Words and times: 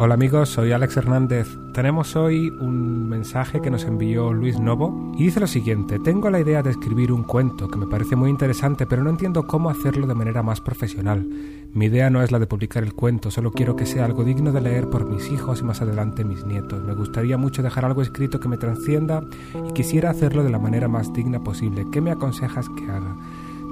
Hola 0.00 0.14
amigos, 0.14 0.50
soy 0.50 0.70
Alex 0.70 0.96
Hernández. 0.96 1.48
Tenemos 1.74 2.14
hoy 2.14 2.50
un 2.50 3.08
mensaje 3.08 3.60
que 3.60 3.68
nos 3.68 3.82
envió 3.82 4.32
Luis 4.32 4.60
Novo 4.60 5.10
y 5.18 5.24
dice 5.24 5.40
lo 5.40 5.48
siguiente, 5.48 5.98
tengo 5.98 6.30
la 6.30 6.38
idea 6.38 6.62
de 6.62 6.70
escribir 6.70 7.10
un 7.10 7.24
cuento 7.24 7.66
que 7.66 7.80
me 7.80 7.88
parece 7.88 8.14
muy 8.14 8.30
interesante 8.30 8.86
pero 8.86 9.02
no 9.02 9.10
entiendo 9.10 9.48
cómo 9.48 9.70
hacerlo 9.70 10.06
de 10.06 10.14
manera 10.14 10.44
más 10.44 10.60
profesional. 10.60 11.26
Mi 11.74 11.86
idea 11.86 12.10
no 12.10 12.22
es 12.22 12.30
la 12.30 12.38
de 12.38 12.46
publicar 12.46 12.84
el 12.84 12.94
cuento, 12.94 13.32
solo 13.32 13.50
quiero 13.50 13.74
que 13.74 13.86
sea 13.86 14.04
algo 14.04 14.22
digno 14.22 14.52
de 14.52 14.60
leer 14.60 14.88
por 14.88 15.04
mis 15.04 15.32
hijos 15.32 15.62
y 15.62 15.64
más 15.64 15.82
adelante 15.82 16.22
mis 16.22 16.44
nietos. 16.44 16.80
Me 16.84 16.94
gustaría 16.94 17.36
mucho 17.36 17.64
dejar 17.64 17.84
algo 17.84 18.00
escrito 18.00 18.38
que 18.38 18.46
me 18.46 18.56
transcienda 18.56 19.24
y 19.68 19.72
quisiera 19.72 20.10
hacerlo 20.10 20.44
de 20.44 20.50
la 20.50 20.60
manera 20.60 20.86
más 20.86 21.12
digna 21.12 21.42
posible. 21.42 21.88
¿Qué 21.90 22.00
me 22.00 22.12
aconsejas 22.12 22.68
que 22.68 22.84
haga? 22.84 23.16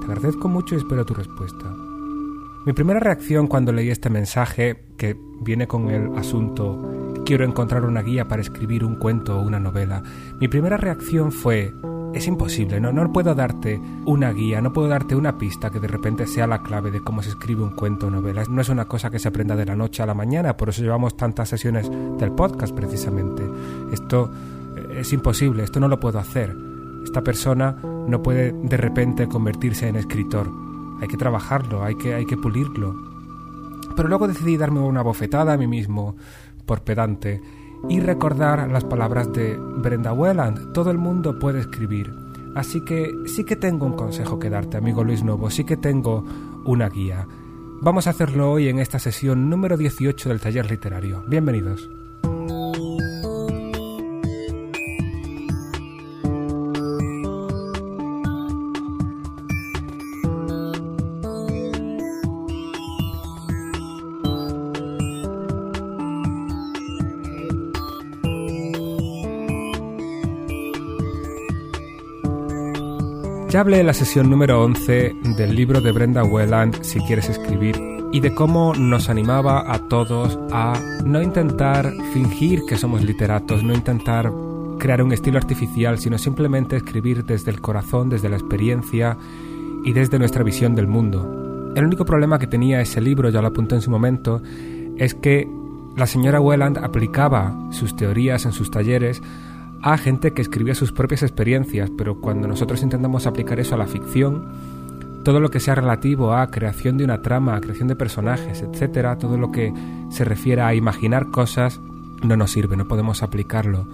Te 0.01 0.07
agradezco 0.07 0.49
mucho 0.49 0.75
y 0.75 0.79
espero 0.79 1.05
tu 1.05 1.13
respuesta. 1.13 1.73
Mi 2.67 2.73
primera 2.73 2.99
reacción 2.99 3.47
cuando 3.47 3.71
leí 3.71 3.89
este 3.89 4.09
mensaje, 4.09 4.83
que 4.97 5.15
viene 5.39 5.67
con 5.67 5.89
el 5.89 6.13
asunto 6.17 7.23
quiero 7.25 7.45
encontrar 7.45 7.85
una 7.85 8.01
guía 8.01 8.27
para 8.27 8.41
escribir 8.41 8.83
un 8.83 8.97
cuento 8.97 9.39
o 9.39 9.41
una 9.41 9.57
novela, 9.57 10.03
mi 10.37 10.49
primera 10.49 10.75
reacción 10.75 11.31
fue 11.31 11.73
es 12.13 12.27
imposible, 12.27 12.81
no, 12.81 12.91
no 12.91 13.13
puedo 13.13 13.33
darte 13.35 13.79
una 14.05 14.33
guía, 14.33 14.59
no 14.59 14.73
puedo 14.73 14.89
darte 14.89 15.15
una 15.15 15.37
pista 15.37 15.69
que 15.69 15.79
de 15.79 15.87
repente 15.87 16.27
sea 16.27 16.45
la 16.45 16.61
clave 16.61 16.91
de 16.91 17.01
cómo 17.01 17.23
se 17.23 17.29
escribe 17.29 17.63
un 17.63 17.73
cuento 17.73 18.07
o 18.07 18.09
novela. 18.09 18.43
No 18.49 18.59
es 18.59 18.67
una 18.67 18.83
cosa 18.83 19.09
que 19.09 19.19
se 19.19 19.29
aprenda 19.29 19.55
de 19.55 19.65
la 19.65 19.77
noche 19.77 20.03
a 20.03 20.05
la 20.05 20.13
mañana, 20.13 20.57
por 20.57 20.67
eso 20.67 20.81
llevamos 20.81 21.15
tantas 21.15 21.47
sesiones 21.47 21.89
del 22.19 22.33
podcast 22.33 22.75
precisamente. 22.75 23.49
Esto 23.93 24.29
eh, 24.75 24.97
es 24.99 25.13
imposible, 25.13 25.63
esto 25.63 25.79
no 25.79 25.87
lo 25.87 26.01
puedo 26.01 26.19
hacer. 26.19 26.53
Esta 27.05 27.23
persona 27.23 27.77
no 27.81 28.21
puede 28.21 28.51
de 28.51 28.75
repente 28.75 29.29
convertirse 29.29 29.87
en 29.87 29.95
escritor 29.95 30.66
hay 31.01 31.07
que 31.07 31.17
trabajarlo, 31.17 31.83
hay 31.83 31.95
que, 31.95 32.13
hay 32.13 32.25
que 32.25 32.37
pulirlo. 32.37 32.95
Pero 33.95 34.09
luego 34.09 34.27
decidí 34.27 34.57
darme 34.57 34.79
una 34.79 35.01
bofetada 35.01 35.53
a 35.53 35.57
mí 35.57 35.67
mismo, 35.67 36.15
por 36.65 36.81
pedante, 36.81 37.41
y 37.89 37.99
recordar 37.99 38.69
las 38.69 38.83
palabras 38.83 39.31
de 39.33 39.57
Brenda 39.57 40.13
Welland. 40.13 40.73
Todo 40.73 40.91
el 40.91 40.97
mundo 40.97 41.39
puede 41.39 41.59
escribir. 41.59 42.13
Así 42.55 42.83
que 42.83 43.13
sí 43.27 43.43
que 43.43 43.55
tengo 43.55 43.85
un 43.85 43.93
consejo 43.93 44.39
que 44.39 44.49
darte, 44.49 44.77
amigo 44.77 45.03
Luis 45.03 45.23
Novo, 45.23 45.49
sí 45.49 45.63
que 45.63 45.77
tengo 45.77 46.23
una 46.65 46.89
guía. 46.89 47.27
Vamos 47.81 48.07
a 48.07 48.09
hacerlo 48.09 48.51
hoy 48.51 48.67
en 48.69 48.79
esta 48.79 48.97
sesión 48.97 49.49
número 49.49 49.77
18 49.77 50.29
del 50.29 50.41
taller 50.41 50.69
literario. 50.69 51.23
Bienvenidos. 51.27 51.87
Ya 73.57 73.61
hablé 73.61 73.83
la 73.83 73.93
sesión 73.95 74.29
número 74.29 74.63
11 74.63 75.15
del 75.35 75.55
libro 75.55 75.81
de 75.81 75.91
Brenda 75.91 76.23
Welland, 76.23 76.83
Si 76.83 76.99
quieres 76.99 77.27
escribir, 77.27 77.75
y 78.11 78.19
de 78.19 78.35
cómo 78.35 78.75
nos 78.75 79.09
animaba 79.09 79.73
a 79.73 79.79
todos 79.79 80.37
a 80.51 80.79
no 81.03 81.23
intentar 81.23 81.91
fingir 82.13 82.61
que 82.69 82.77
somos 82.77 83.03
literatos, 83.03 83.63
no 83.63 83.73
intentar 83.73 84.31
crear 84.77 85.01
un 85.01 85.11
estilo 85.11 85.39
artificial, 85.39 85.97
sino 85.97 86.19
simplemente 86.19 86.75
escribir 86.75 87.25
desde 87.25 87.49
el 87.49 87.59
corazón, 87.59 88.09
desde 88.09 88.29
la 88.29 88.35
experiencia 88.35 89.17
y 89.83 89.91
desde 89.91 90.19
nuestra 90.19 90.43
visión 90.43 90.75
del 90.75 90.85
mundo. 90.85 91.73
El 91.75 91.83
único 91.83 92.05
problema 92.05 92.37
que 92.37 92.45
tenía 92.45 92.79
ese 92.79 93.01
libro, 93.01 93.31
ya 93.31 93.41
lo 93.41 93.47
apunté 93.47 93.73
en 93.73 93.81
su 93.81 93.89
momento, 93.89 94.39
es 94.97 95.15
que 95.15 95.49
la 95.95 96.05
señora 96.05 96.39
Welland 96.39 96.77
aplicaba 96.77 97.57
sus 97.71 97.95
teorías 97.95 98.45
en 98.45 98.51
sus 98.51 98.69
talleres 98.69 99.19
a 99.81 99.97
gente 99.97 100.33
que 100.33 100.41
escribía 100.41 100.75
sus 100.75 100.91
propias 100.91 101.23
experiencias, 101.23 101.89
pero 101.97 102.19
cuando 102.19 102.47
nosotros 102.47 102.81
intentamos 102.83 103.27
aplicar 103.27 103.59
eso 103.59 103.75
a 103.75 103.77
la 103.77 103.87
ficción, 103.87 104.45
todo 105.23 105.39
lo 105.39 105.49
que 105.49 105.59
sea 105.59 105.75
relativo 105.75 106.33
a 106.33 106.49
creación 106.49 106.97
de 106.97 107.03
una 107.03 107.21
trama, 107.21 107.55
a 107.55 107.61
creación 107.61 107.87
de 107.87 107.95
personajes, 107.95 108.61
etcétera, 108.61 109.17
todo 109.17 109.37
lo 109.37 109.51
que 109.51 109.73
se 110.09 110.23
refiere 110.23 110.61
a 110.61 110.73
imaginar 110.73 111.31
cosas, 111.31 111.79
no 112.23 112.37
nos 112.37 112.51
sirve, 112.51 112.77
no 112.77 112.87
podemos 112.87 113.23
aplicarlo. 113.23 113.87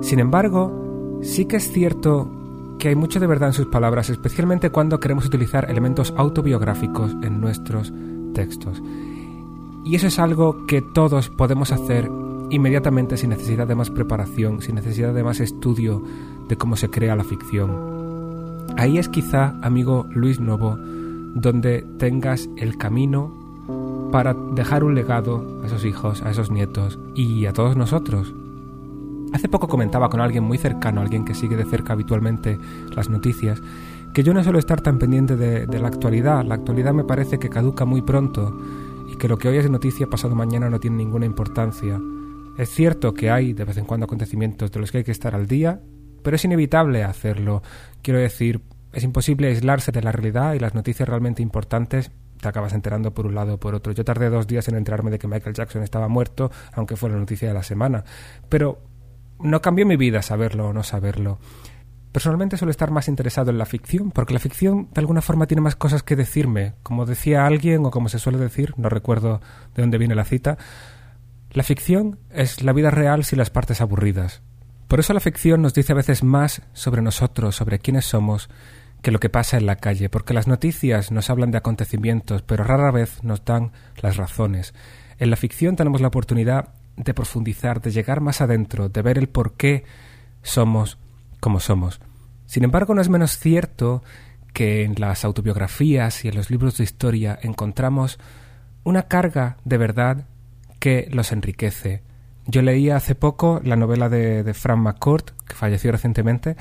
Sin 0.00 0.18
embargo, 0.18 1.20
sí 1.22 1.44
que 1.44 1.56
es 1.56 1.70
cierto 1.70 2.30
que 2.78 2.88
hay 2.88 2.96
mucho 2.96 3.20
de 3.20 3.26
verdad 3.26 3.50
en 3.50 3.52
sus 3.52 3.66
palabras, 3.66 4.10
especialmente 4.10 4.70
cuando 4.70 4.98
queremos 4.98 5.26
utilizar 5.26 5.70
elementos 5.70 6.12
autobiográficos 6.16 7.12
en 7.22 7.40
nuestros 7.40 7.92
textos. 8.34 8.82
Y 9.84 9.94
eso 9.94 10.06
es 10.06 10.18
algo 10.18 10.66
que 10.66 10.80
todos 10.80 11.28
podemos 11.28 11.70
hacer 11.70 12.10
inmediatamente 12.52 13.16
sin 13.16 13.30
necesidad 13.30 13.66
de 13.66 13.74
más 13.74 13.90
preparación, 13.90 14.62
sin 14.62 14.76
necesidad 14.76 15.14
de 15.14 15.24
más 15.24 15.40
estudio 15.40 16.02
de 16.48 16.56
cómo 16.56 16.76
se 16.76 16.90
crea 16.90 17.16
la 17.16 17.24
ficción. 17.24 18.68
Ahí 18.76 18.98
es 18.98 19.08
quizá, 19.08 19.56
amigo 19.62 20.06
Luis 20.10 20.38
Novo, 20.38 20.76
donde 21.34 21.84
tengas 21.98 22.48
el 22.56 22.76
camino 22.76 23.32
para 24.12 24.34
dejar 24.34 24.84
un 24.84 24.94
legado 24.94 25.60
a 25.62 25.66
esos 25.66 25.84
hijos, 25.84 26.22
a 26.22 26.30
esos 26.30 26.50
nietos 26.50 26.98
y 27.14 27.46
a 27.46 27.52
todos 27.52 27.76
nosotros. 27.76 28.34
Hace 29.32 29.48
poco 29.48 29.66
comentaba 29.66 30.10
con 30.10 30.20
alguien 30.20 30.44
muy 30.44 30.58
cercano, 30.58 31.00
alguien 31.00 31.24
que 31.24 31.34
sigue 31.34 31.56
de 31.56 31.64
cerca 31.64 31.94
habitualmente 31.94 32.58
las 32.94 33.08
noticias, 33.08 33.62
que 34.12 34.22
yo 34.22 34.34
no 34.34 34.44
suelo 34.44 34.58
estar 34.58 34.82
tan 34.82 34.98
pendiente 34.98 35.36
de, 35.36 35.78
la 35.78 35.88
actualidad. 35.88 36.44
La 36.44 36.56
actualidad 36.56 36.92
me 36.92 37.04
parece 37.04 37.38
que 37.38 37.48
caduca 37.48 37.86
muy 37.86 38.02
pronto 38.02 38.54
y 39.10 39.16
que 39.16 39.28
lo 39.28 39.38
que 39.38 39.48
hoy 39.48 39.56
es 39.56 39.70
noticia 39.70 40.06
pasado 40.10 40.34
mañana 40.34 40.68
no 40.68 40.80
tiene 40.80 40.98
ninguna 40.98 41.24
importancia. 41.24 41.98
Es 42.58 42.70
cierto 42.70 43.14
que 43.14 43.30
hay 43.30 43.54
de 43.54 43.64
vez 43.64 43.78
en 43.78 43.86
cuando 43.86 44.04
acontecimientos 44.04 44.70
de 44.70 44.80
los 44.80 44.92
que 44.92 44.98
hay 44.98 45.04
que 45.04 45.12
estar 45.12 45.34
al 45.34 45.46
día, 45.46 45.80
pero 46.22 46.36
es 46.36 46.44
inevitable 46.44 47.02
hacerlo. 47.02 47.62
Quiero 48.02 48.20
decir, 48.20 48.60
es 48.92 49.04
imposible 49.04 49.48
aislarse 49.48 49.90
de 49.90 50.02
la 50.02 50.12
realidad 50.12 50.52
y 50.54 50.58
las 50.58 50.74
noticias 50.74 51.08
realmente 51.08 51.42
importantes 51.42 52.10
te 52.40 52.48
acabas 52.48 52.74
enterando 52.74 53.14
por 53.14 53.26
un 53.26 53.34
lado 53.34 53.54
o 53.54 53.58
por 53.58 53.74
otro. 53.74 53.92
Yo 53.92 54.04
tardé 54.04 54.28
dos 54.28 54.46
días 54.46 54.68
en 54.68 54.74
enterarme 54.74 55.10
de 55.10 55.18
que 55.18 55.28
Michael 55.28 55.54
Jackson 55.54 55.82
estaba 55.82 56.08
muerto, 56.08 56.50
aunque 56.74 56.96
fue 56.96 57.08
la 57.08 57.16
noticia 57.16 57.48
de 57.48 57.54
la 57.54 57.62
semana. 57.62 58.04
Pero 58.48 58.82
no 59.40 59.62
cambió 59.62 59.86
mi 59.86 59.96
vida 59.96 60.20
saberlo 60.22 60.68
o 60.68 60.72
no 60.72 60.82
saberlo. 60.82 61.38
Personalmente 62.10 62.58
suelo 62.58 62.70
estar 62.70 62.90
más 62.90 63.08
interesado 63.08 63.50
en 63.50 63.58
la 63.58 63.64
ficción, 63.64 64.10
porque 64.10 64.34
la 64.34 64.40
ficción 64.40 64.88
de 64.92 65.00
alguna 65.00 65.22
forma 65.22 65.46
tiene 65.46 65.62
más 65.62 65.76
cosas 65.76 66.02
que 66.02 66.16
decirme. 66.16 66.74
Como 66.82 67.06
decía 67.06 67.46
alguien, 67.46 67.86
o 67.86 67.90
como 67.90 68.10
se 68.10 68.18
suele 68.18 68.38
decir, 68.38 68.74
no 68.76 68.90
recuerdo 68.90 69.40
de 69.74 69.82
dónde 69.82 69.96
viene 69.96 70.14
la 70.14 70.24
cita, 70.24 70.58
la 71.52 71.62
ficción 71.62 72.18
es 72.30 72.62
la 72.62 72.72
vida 72.72 72.90
real 72.90 73.24
sin 73.24 73.38
las 73.38 73.50
partes 73.50 73.80
aburridas. 73.80 74.42
Por 74.88 75.00
eso 75.00 75.12
la 75.12 75.20
ficción 75.20 75.62
nos 75.62 75.74
dice 75.74 75.92
a 75.92 75.96
veces 75.96 76.22
más 76.22 76.62
sobre 76.72 77.02
nosotros, 77.02 77.56
sobre 77.56 77.78
quiénes 77.78 78.06
somos, 78.06 78.48
que 79.02 79.10
lo 79.10 79.20
que 79.20 79.28
pasa 79.28 79.56
en 79.56 79.66
la 79.66 79.76
calle, 79.76 80.08
porque 80.08 80.32
las 80.34 80.46
noticias 80.46 81.10
nos 81.10 81.28
hablan 81.28 81.50
de 81.50 81.58
acontecimientos, 81.58 82.42
pero 82.42 82.64
rara 82.64 82.90
vez 82.90 83.22
nos 83.22 83.44
dan 83.44 83.72
las 84.00 84.16
razones. 84.16 84.74
En 85.18 85.30
la 85.30 85.36
ficción 85.36 85.76
tenemos 85.76 86.00
la 86.00 86.08
oportunidad 86.08 86.74
de 86.96 87.14
profundizar, 87.14 87.80
de 87.80 87.90
llegar 87.90 88.20
más 88.20 88.40
adentro, 88.40 88.88
de 88.88 89.02
ver 89.02 89.18
el 89.18 89.28
por 89.28 89.54
qué 89.54 89.84
somos 90.42 90.98
como 91.40 91.60
somos. 91.60 92.00
Sin 92.46 92.64
embargo, 92.64 92.94
no 92.94 93.00
es 93.00 93.08
menos 93.08 93.38
cierto 93.38 94.02
que 94.52 94.84
en 94.84 94.94
las 94.98 95.24
autobiografías 95.24 96.24
y 96.24 96.28
en 96.28 96.36
los 96.36 96.50
libros 96.50 96.76
de 96.76 96.84
historia 96.84 97.38
encontramos 97.42 98.18
una 98.84 99.02
carga 99.04 99.56
de 99.64 99.78
verdad 99.78 100.26
que 100.82 101.08
los 101.12 101.30
enriquece. 101.30 102.02
Yo 102.44 102.60
leía 102.60 102.96
hace 102.96 103.14
poco 103.14 103.60
la 103.62 103.76
novela 103.76 104.08
de, 104.08 104.52
Frank 104.52 104.80
McCourt, 104.80 105.30
que 105.46 105.54
falleció 105.54 105.92
recientemente, 105.92 106.56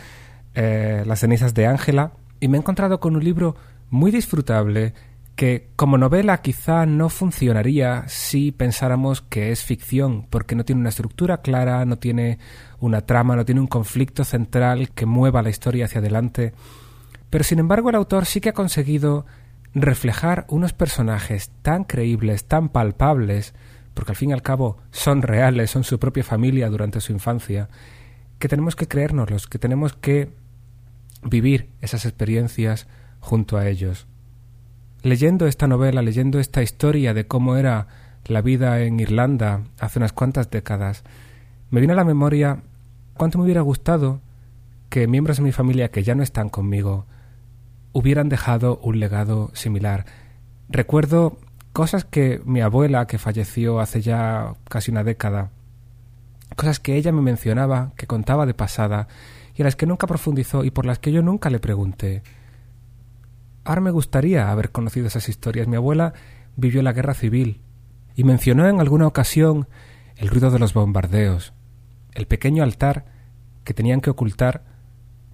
eh, 0.54 1.02
Las 1.08 1.22
cenizas 1.22 1.56
de 1.56 1.66
Ángela, 1.66 2.12
y 2.40 2.48
me 2.48 2.58
he 2.58 2.60
encontrado 2.60 3.00
con 3.00 3.16
un 3.16 3.24
libro 3.24 3.56
muy 3.90 4.12
disfrutable 4.12 4.94
que 5.36 5.70
como 5.76 5.98
novela 5.98 6.44
quizá 6.44 6.86
no 6.86 7.10
funcionaría 7.10 8.04
si 8.10 8.52
pensáramos 8.52 9.22
que 9.22 9.52
es 9.52 9.64
ficción, 9.64 10.28
porque 10.30 10.54
no 10.54 10.66
tiene 10.66 10.82
una 10.82 10.90
estructura 10.90 11.42
clara, 11.42 11.84
no 11.86 11.98
tiene 11.98 12.38
una 12.80 13.02
trama, 13.02 13.36
no 13.36 13.44
tiene 13.44 13.62
un 13.62 13.66
conflicto 13.66 14.24
central 14.24 14.92
que 14.92 15.08
mueva 15.08 15.42
la 15.42 15.50
historia 15.50 15.86
hacia 15.86 15.98
adelante. 15.98 16.54
Pero 17.32 17.44
sin 17.44 17.58
embargo 17.58 17.90
el 17.90 17.96
autor 17.96 18.28
sí 18.28 18.40
que 18.40 18.50
ha 18.50 18.54
conseguido 18.54 19.26
reflejar 19.74 20.46
unos 20.48 20.74
personajes 20.74 21.50
tan 21.64 21.86
creíbles, 21.86 22.46
tan 22.46 22.70
palpables, 22.70 23.56
porque 23.94 24.12
al 24.12 24.16
fin 24.16 24.30
y 24.30 24.34
al 24.34 24.42
cabo 24.42 24.78
son 24.92 25.22
reales, 25.22 25.72
son 25.72 25.84
su 25.84 26.00
propia 26.00 26.24
familia 26.24 26.70
durante 26.70 27.02
su 27.02 27.12
infancia, 27.12 27.70
que 28.40 28.48
tenemos 28.48 28.76
que 28.76 28.88
creérnoslos, 28.88 29.48
que 29.48 29.60
tenemos 29.60 29.94
que 29.94 30.30
vivir 31.24 31.70
esas 31.82 32.06
experiencias 32.06 32.88
junto 33.20 33.58
a 33.58 33.68
ellos. 33.68 34.08
Leyendo 35.04 35.48
esta 35.48 35.68
novela, 35.68 36.02
leyendo 36.02 36.40
esta 36.40 36.64
historia 36.64 37.14
de 37.14 37.28
cómo 37.28 37.58
era 37.58 37.88
la 38.26 38.42
vida 38.42 38.82
en 38.82 39.00
Irlanda 39.00 39.62
hace 39.80 40.00
unas 40.00 40.14
cuantas 40.14 40.50
décadas, 40.50 41.04
me 41.70 41.80
viene 41.80 41.94
a 41.94 41.98
la 41.98 42.04
memoria 42.04 42.62
cuánto 43.16 43.38
me 43.38 43.46
hubiera 43.46 43.62
gustado 43.62 44.22
que 44.90 45.08
miembros 45.08 45.38
de 45.38 45.44
mi 45.44 45.52
familia 45.52 45.90
que 45.90 46.04
ya 46.04 46.16
no 46.16 46.24
están 46.24 46.50
conmigo 46.50 47.06
hubieran 47.94 48.30
dejado 48.30 48.78
un 48.84 49.00
legado 49.00 49.52
similar. 49.54 50.06
Recuerdo 50.70 51.38
cosas 51.74 52.06
que 52.06 52.42
mi 52.46 52.62
abuela, 52.62 53.08
que 53.08 53.18
falleció 53.18 53.80
hace 53.80 54.02
ya 54.02 54.54
casi 54.70 54.92
una 54.92 55.04
década, 55.04 55.52
cosas 56.56 56.80
que 56.80 56.96
ella 56.96 57.12
me 57.12 57.22
mencionaba, 57.22 57.94
que 57.96 58.08
contaba 58.08 58.46
de 58.46 58.54
pasada, 58.54 59.08
y 59.56 59.62
a 59.62 59.66
las 59.66 59.76
que 59.76 59.86
nunca 59.86 60.08
profundizó 60.08 60.64
y 60.64 60.72
por 60.72 60.86
las 60.86 61.00
que 61.00 61.12
yo 61.12 61.22
nunca 61.22 61.50
le 61.50 61.60
pregunté. 61.60 62.24
Ahora 63.64 63.82
me 63.82 63.92
gustaría 63.92 64.50
haber 64.50 64.72
conocido 64.72 65.08
esas 65.08 65.30
historias. 65.30 65.68
Mi 65.68 65.76
abuela 65.76 66.14
vivió 66.56 66.82
la 66.82 66.94
guerra 66.94 67.14
civil 67.14 67.62
y 68.16 68.24
mencionó 68.24 68.68
en 68.68 68.80
alguna 68.80 69.08
ocasión 69.08 69.68
el 70.16 70.30
ruido 70.30 70.52
de 70.52 70.60
los 70.60 70.74
bombardeos, 70.74 71.54
el 72.14 72.28
pequeño 72.28 72.64
altar 72.64 73.06
que 73.64 73.74
tenían 73.74 74.02
que 74.02 74.10
ocultar 74.10 74.64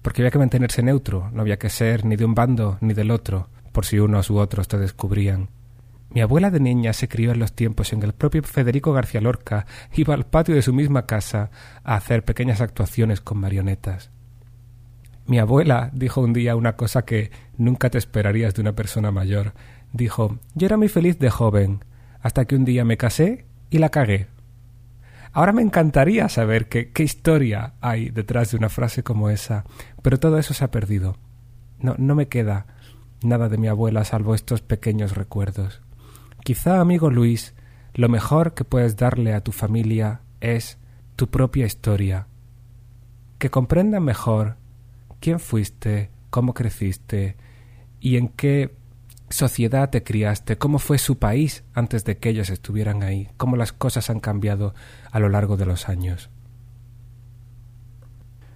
porque 0.02 0.22
había 0.22 0.30
que 0.30 0.38
mantenerse 0.38 0.82
neutro, 0.82 1.30
no 1.32 1.42
había 1.42 1.58
que 1.58 1.70
ser 1.70 2.04
ni 2.04 2.16
de 2.16 2.24
un 2.24 2.34
bando 2.34 2.78
ni 2.80 2.94
del 2.94 3.10
otro, 3.10 3.48
por 3.72 3.84
si 3.84 3.98
unos 3.98 4.30
u 4.30 4.38
otros 4.38 4.68
te 4.68 4.78
descubrían. 4.78 5.48
Mi 6.10 6.22
abuela 6.22 6.50
de 6.50 6.60
niña 6.60 6.94
se 6.94 7.08
crió 7.08 7.32
en 7.32 7.38
los 7.38 7.52
tiempos 7.52 7.92
en 7.92 8.00
que 8.00 8.06
el 8.06 8.14
propio 8.14 8.42
Federico 8.42 8.92
García 8.92 9.20
Lorca 9.20 9.66
iba 9.94 10.14
al 10.14 10.26
patio 10.26 10.54
de 10.54 10.62
su 10.62 10.72
misma 10.72 11.04
casa 11.04 11.50
a 11.84 11.96
hacer 11.96 12.24
pequeñas 12.24 12.60
actuaciones 12.60 13.20
con 13.20 13.38
marionetas. 13.38 14.10
Mi 15.26 15.38
abuela 15.38 15.90
dijo 15.92 16.22
un 16.22 16.32
día 16.32 16.56
una 16.56 16.76
cosa 16.76 17.04
que 17.04 17.30
nunca 17.58 17.90
te 17.90 17.98
esperarías 17.98 18.54
de 18.54 18.62
una 18.62 18.72
persona 18.72 19.10
mayor. 19.10 19.52
Dijo 19.92 20.38
Yo 20.54 20.66
era 20.66 20.78
muy 20.78 20.88
feliz 20.88 21.18
de 21.18 21.28
joven, 21.28 21.84
hasta 22.20 22.46
que 22.46 22.56
un 22.56 22.64
día 22.64 22.86
me 22.86 22.96
casé 22.96 23.44
y 23.68 23.76
la 23.76 23.90
cagué. 23.90 24.28
Ahora 25.32 25.52
me 25.52 25.60
encantaría 25.60 26.30
saber 26.30 26.68
qué, 26.68 26.90
historia 27.02 27.74
hay 27.82 28.08
detrás 28.08 28.50
de 28.50 28.56
una 28.56 28.70
frase 28.70 29.02
como 29.02 29.28
esa, 29.28 29.66
pero 30.00 30.18
todo 30.18 30.38
eso 30.38 30.54
se 30.54 30.64
ha 30.64 30.70
perdido. 30.70 31.18
No, 31.78 31.94
no 31.98 32.14
me 32.14 32.28
queda 32.28 32.66
nada 33.22 33.50
de 33.50 33.58
mi 33.58 33.68
abuela 33.68 34.04
salvo 34.04 34.34
estos 34.34 34.62
pequeños 34.62 35.14
recuerdos. 35.14 35.82
Quizá, 36.48 36.80
amigo 36.80 37.10
Luis, 37.10 37.52
lo 37.92 38.08
mejor 38.08 38.54
que 38.54 38.64
puedes 38.64 38.96
darle 38.96 39.34
a 39.34 39.42
tu 39.42 39.52
familia 39.52 40.22
es 40.40 40.78
tu 41.14 41.28
propia 41.28 41.66
historia. 41.66 42.26
Que 43.38 43.50
comprendan 43.50 44.02
mejor 44.02 44.56
quién 45.20 45.40
fuiste, 45.40 46.10
cómo 46.30 46.54
creciste 46.54 47.36
y 48.00 48.16
en 48.16 48.28
qué 48.28 48.74
sociedad 49.28 49.90
te 49.90 50.02
criaste, 50.02 50.56
cómo 50.56 50.78
fue 50.78 50.96
su 50.96 51.18
país 51.18 51.64
antes 51.74 52.06
de 52.06 52.16
que 52.16 52.30
ellos 52.30 52.48
estuvieran 52.48 53.02
ahí, 53.02 53.28
cómo 53.36 53.56
las 53.56 53.74
cosas 53.74 54.08
han 54.08 54.20
cambiado 54.20 54.74
a 55.10 55.18
lo 55.18 55.28
largo 55.28 55.58
de 55.58 55.66
los 55.66 55.90
años. 55.90 56.30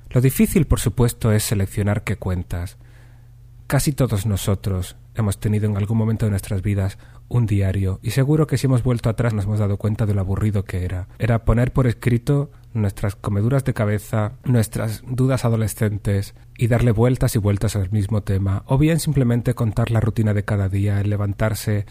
Lo 0.08 0.22
difícil, 0.22 0.66
por 0.66 0.80
supuesto, 0.80 1.30
es 1.30 1.42
seleccionar 1.42 2.04
qué 2.04 2.16
cuentas. 2.16 2.78
Casi 3.66 3.92
todos 3.92 4.24
nosotros 4.24 4.96
hemos 5.14 5.38
tenido 5.38 5.68
en 5.68 5.76
algún 5.76 5.98
momento 5.98 6.24
de 6.24 6.30
nuestras 6.30 6.62
vidas 6.62 6.96
un 7.32 7.46
diario 7.46 7.98
y 8.02 8.10
seguro 8.10 8.46
que 8.46 8.58
si 8.58 8.66
hemos 8.66 8.82
vuelto 8.82 9.08
atrás 9.08 9.32
nos 9.32 9.46
hemos 9.46 9.58
dado 9.58 9.78
cuenta 9.78 10.04
de 10.04 10.14
lo 10.14 10.20
aburrido 10.20 10.64
que 10.64 10.84
era. 10.84 11.08
Era 11.18 11.44
poner 11.44 11.72
por 11.72 11.86
escrito 11.86 12.50
nuestras 12.74 13.16
comeduras 13.16 13.64
de 13.64 13.72
cabeza, 13.72 14.32
nuestras 14.44 15.02
dudas 15.06 15.46
adolescentes 15.46 16.34
y 16.58 16.66
darle 16.66 16.92
vueltas 16.92 17.34
y 17.34 17.38
vueltas 17.38 17.74
al 17.74 17.90
mismo 17.90 18.22
tema, 18.22 18.64
o 18.66 18.76
bien 18.76 19.00
simplemente 19.00 19.54
contar 19.54 19.90
la 19.90 20.00
rutina 20.00 20.34
de 20.34 20.44
cada 20.44 20.68
día, 20.68 21.00
el 21.00 21.08
levantarse, 21.08 21.86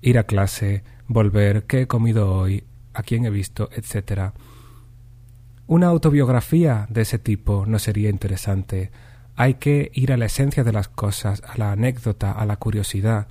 ir 0.00 0.18
a 0.18 0.24
clase, 0.24 0.82
volver, 1.08 1.64
qué 1.64 1.82
he 1.82 1.86
comido 1.86 2.32
hoy, 2.32 2.64
a 2.94 3.02
quién 3.02 3.26
he 3.26 3.30
visto, 3.30 3.68
etc. 3.72 4.32
Una 5.66 5.88
autobiografía 5.88 6.86
de 6.88 7.02
ese 7.02 7.18
tipo 7.18 7.64
no 7.66 7.78
sería 7.78 8.08
interesante. 8.08 8.90
Hay 9.36 9.54
que 9.54 9.90
ir 9.92 10.12
a 10.12 10.16
la 10.16 10.26
esencia 10.26 10.64
de 10.64 10.72
las 10.72 10.88
cosas, 10.88 11.42
a 11.46 11.58
la 11.58 11.72
anécdota, 11.72 12.32
a 12.32 12.46
la 12.46 12.56
curiosidad, 12.56 13.28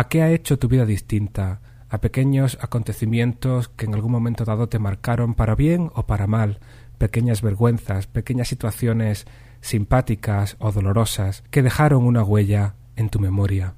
a 0.00 0.08
qué 0.08 0.22
ha 0.22 0.30
hecho 0.30 0.58
tu 0.58 0.66
vida 0.66 0.86
distinta, 0.86 1.60
a 1.90 2.00
pequeños 2.00 2.56
acontecimientos 2.62 3.68
que 3.68 3.84
en 3.84 3.92
algún 3.92 4.12
momento 4.12 4.46
dado 4.46 4.66
te 4.66 4.78
marcaron 4.78 5.34
para 5.34 5.54
bien 5.54 5.90
o 5.94 6.06
para 6.06 6.26
mal, 6.26 6.58
pequeñas 6.96 7.42
vergüenzas, 7.42 8.06
pequeñas 8.06 8.48
situaciones 8.48 9.26
simpáticas 9.60 10.56
o 10.58 10.72
dolorosas 10.72 11.44
que 11.50 11.62
dejaron 11.62 12.04
una 12.04 12.24
huella 12.24 12.76
en 12.96 13.10
tu 13.10 13.20
memoria. 13.20 13.74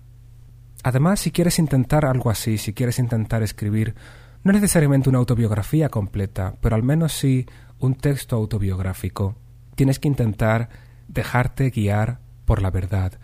Además, 0.84 1.18
si 1.18 1.32
quieres 1.32 1.58
intentar 1.58 2.04
algo 2.04 2.30
así, 2.30 2.56
si 2.56 2.72
quieres 2.72 3.00
intentar 3.00 3.42
escribir 3.42 3.96
no 4.44 4.52
necesariamente 4.52 5.08
una 5.08 5.18
autobiografía 5.18 5.88
completa, 5.88 6.54
pero 6.60 6.76
al 6.76 6.84
menos 6.84 7.14
sí 7.14 7.46
un 7.80 7.96
texto 7.96 8.36
autobiográfico, 8.36 9.34
tienes 9.74 9.98
que 9.98 10.06
intentar 10.06 10.68
dejarte 11.08 11.70
guiar 11.70 12.20
por 12.44 12.62
la 12.62 12.70
verdad, 12.70 13.14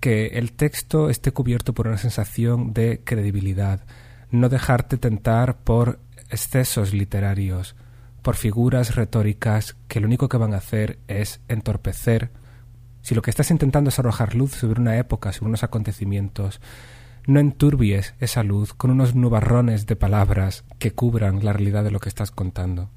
que 0.00 0.26
el 0.38 0.52
texto 0.52 1.10
esté 1.10 1.32
cubierto 1.32 1.74
por 1.74 1.88
una 1.88 1.98
sensación 1.98 2.72
de 2.72 3.02
credibilidad, 3.04 3.84
no 4.30 4.48
dejarte 4.48 4.98
tentar 4.98 5.58
por 5.58 6.00
excesos 6.30 6.92
literarios, 6.92 7.76
por 8.22 8.36
figuras 8.36 8.94
retóricas 8.94 9.76
que 9.88 10.00
lo 10.00 10.06
único 10.06 10.28
que 10.28 10.36
van 10.36 10.54
a 10.54 10.58
hacer 10.58 10.98
es 11.08 11.40
entorpecer. 11.48 12.30
Si 13.00 13.14
lo 13.14 13.22
que 13.22 13.30
estás 13.30 13.50
intentando 13.50 13.88
es 13.88 13.98
arrojar 13.98 14.34
luz 14.34 14.52
sobre 14.52 14.80
una 14.80 14.98
época, 14.98 15.32
sobre 15.32 15.48
unos 15.48 15.62
acontecimientos, 15.62 16.60
no 17.26 17.40
enturbies 17.40 18.14
esa 18.20 18.42
luz 18.42 18.74
con 18.74 18.90
unos 18.90 19.14
nubarrones 19.14 19.86
de 19.86 19.96
palabras 19.96 20.64
que 20.78 20.92
cubran 20.92 21.44
la 21.44 21.52
realidad 21.52 21.84
de 21.84 21.90
lo 21.90 22.00
que 22.00 22.08
estás 22.08 22.30
contando. 22.30 22.90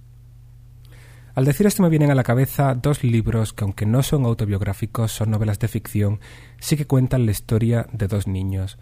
Al 1.33 1.45
decir 1.45 1.65
esto 1.65 1.81
me 1.81 1.89
vienen 1.89 2.11
a 2.11 2.15
la 2.15 2.23
cabeza 2.23 2.75
dos 2.75 3.03
libros 3.03 3.53
que 3.53 3.63
aunque 3.63 3.85
no 3.85 4.03
son 4.03 4.25
autobiográficos, 4.25 5.13
son 5.13 5.31
novelas 5.31 5.59
de 5.59 5.69
ficción, 5.69 6.19
sí 6.59 6.75
que 6.75 6.87
cuentan 6.87 7.25
la 7.25 7.31
historia 7.31 7.87
de 7.93 8.07
dos 8.07 8.27
niños. 8.27 8.77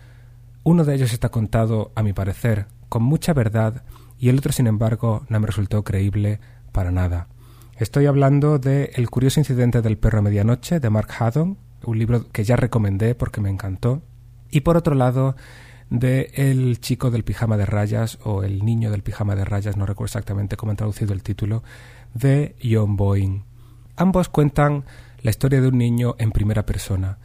Uno 0.63 0.83
de 0.83 0.95
ellos 0.95 1.13
está 1.13 1.29
contado, 1.29 1.91
a 1.95 2.01
mi 2.01 2.11
parecer, 2.11 2.65
con 2.89 3.03
mucha 3.03 3.33
verdad 3.33 3.83
y 4.17 4.29
el 4.29 4.37
otro, 4.39 4.51
sin 4.51 4.67
embargo, 4.67 5.25
no 5.29 5.39
me 5.39 5.47
resultó 5.47 5.83
creíble 5.83 6.39
para 6.71 6.91
nada. 6.91 7.27
Estoy 7.77 8.07
hablando 8.07 8.59
de 8.59 8.91
El 8.95 9.09
curioso 9.09 9.39
incidente 9.39 9.81
del 9.81 9.97
perro 9.97 10.19
a 10.19 10.21
medianoche 10.23 10.79
de 10.79 10.89
Mark 10.89 11.09
Haddon, 11.17 11.57
un 11.85 11.99
libro 11.99 12.29
que 12.31 12.43
ya 12.43 12.55
recomendé 12.55 13.15
porque 13.15 13.41
me 13.41 13.49
encantó, 13.49 14.01
y 14.49 14.61
por 14.61 14.75
otro 14.75 14.95
lado 14.95 15.35
de 15.89 16.31
El 16.35 16.79
chico 16.79 17.11
del 17.11 17.23
pijama 17.23 17.57
de 17.57 17.65
rayas 17.65 18.19
o 18.23 18.43
El 18.43 18.63
niño 18.63 18.91
del 18.91 19.03
pijama 19.03 19.35
de 19.35 19.45
rayas, 19.45 19.77
no 19.77 19.85
recuerdo 19.85 20.09
exactamente 20.09 20.57
cómo 20.57 20.71
han 20.71 20.77
traducido 20.77 21.13
el 21.13 21.23
título, 21.23 21.63
de 22.13 22.55
John 22.63 22.95
Boyne. 22.95 23.43
Ambos 23.95 24.29
cuentan 24.29 24.85
la 25.21 25.31
historia 25.31 25.61
de 25.61 25.67
un 25.67 25.77
niño 25.77 26.15
en 26.19 26.31
primera 26.31 26.65
persona. 26.65 27.17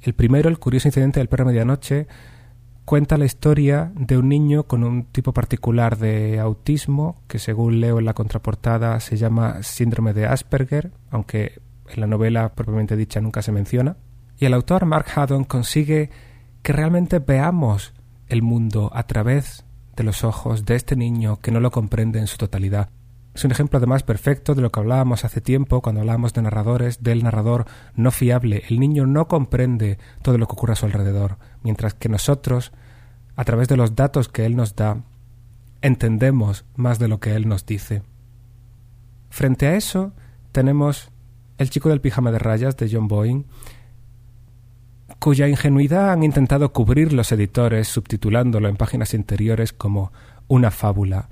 El 0.00 0.14
primero, 0.14 0.48
el 0.48 0.58
curioso 0.58 0.88
incidente 0.88 1.20
del 1.20 1.28
perro 1.28 1.44
medianoche, 1.44 2.08
cuenta 2.84 3.18
la 3.18 3.26
historia 3.26 3.92
de 3.94 4.18
un 4.18 4.28
niño 4.28 4.64
con 4.64 4.82
un 4.82 5.04
tipo 5.04 5.32
particular 5.32 5.98
de 5.98 6.40
autismo, 6.40 7.22
que 7.28 7.38
según 7.38 7.80
leo 7.80 7.98
en 7.98 8.06
la 8.06 8.14
contraportada 8.14 8.98
se 9.00 9.16
llama 9.16 9.62
síndrome 9.62 10.12
de 10.12 10.26
Asperger, 10.26 10.90
aunque 11.10 11.60
en 11.88 12.00
la 12.00 12.06
novela 12.06 12.54
propiamente 12.54 12.96
dicha 12.96 13.20
nunca 13.20 13.42
se 13.42 13.52
menciona. 13.52 13.96
Y 14.38 14.46
el 14.46 14.54
autor 14.54 14.86
Mark 14.86 15.06
Haddon 15.14 15.44
consigue 15.44 16.10
que 16.62 16.72
realmente 16.72 17.18
veamos 17.18 17.92
el 18.28 18.42
mundo 18.42 18.90
a 18.94 19.04
través 19.04 19.64
de 19.96 20.04
los 20.04 20.24
ojos 20.24 20.64
de 20.64 20.76
este 20.76 20.96
niño 20.96 21.40
que 21.40 21.50
no 21.50 21.60
lo 21.60 21.70
comprende 21.70 22.18
en 22.18 22.26
su 22.26 22.36
totalidad. 22.36 22.90
Es 23.34 23.44
un 23.44 23.52
ejemplo 23.52 23.78
además 23.78 24.02
perfecto 24.02 24.54
de 24.54 24.62
lo 24.62 24.70
que 24.70 24.80
hablábamos 24.80 25.24
hace 25.24 25.40
tiempo 25.40 25.80
cuando 25.82 26.00
hablábamos 26.00 26.32
de 26.32 26.42
narradores, 26.42 27.02
del 27.02 27.22
narrador 27.22 27.66
no 27.94 28.10
fiable. 28.10 28.64
El 28.68 28.80
niño 28.80 29.06
no 29.06 29.28
comprende 29.28 29.98
todo 30.22 30.36
lo 30.36 30.46
que 30.46 30.52
ocurre 30.52 30.72
a 30.72 30.76
su 30.76 30.86
alrededor, 30.86 31.38
mientras 31.62 31.94
que 31.94 32.08
nosotros, 32.08 32.72
a 33.36 33.44
través 33.44 33.68
de 33.68 33.76
los 33.76 33.94
datos 33.94 34.28
que 34.28 34.46
él 34.46 34.56
nos 34.56 34.74
da, 34.74 35.02
entendemos 35.80 36.64
más 36.76 36.98
de 36.98 37.08
lo 37.08 37.20
que 37.20 37.34
él 37.34 37.48
nos 37.48 37.66
dice. 37.66 38.02
Frente 39.30 39.68
a 39.68 39.76
eso, 39.76 40.12
tenemos 40.52 41.10
El 41.56 41.70
chico 41.70 41.90
del 41.90 42.00
pijama 42.00 42.32
de 42.32 42.38
rayas 42.38 42.76
de 42.78 42.88
John 42.90 43.06
Boyne, 43.06 43.44
cuya 45.20 45.46
ingenuidad 45.46 46.10
han 46.10 46.24
intentado 46.24 46.72
cubrir 46.72 47.12
los 47.12 47.30
editores 47.30 47.86
subtitulándolo 47.86 48.68
en 48.68 48.76
páginas 48.76 49.14
interiores 49.14 49.72
como 49.72 50.12
una 50.48 50.72
fábula 50.72 51.28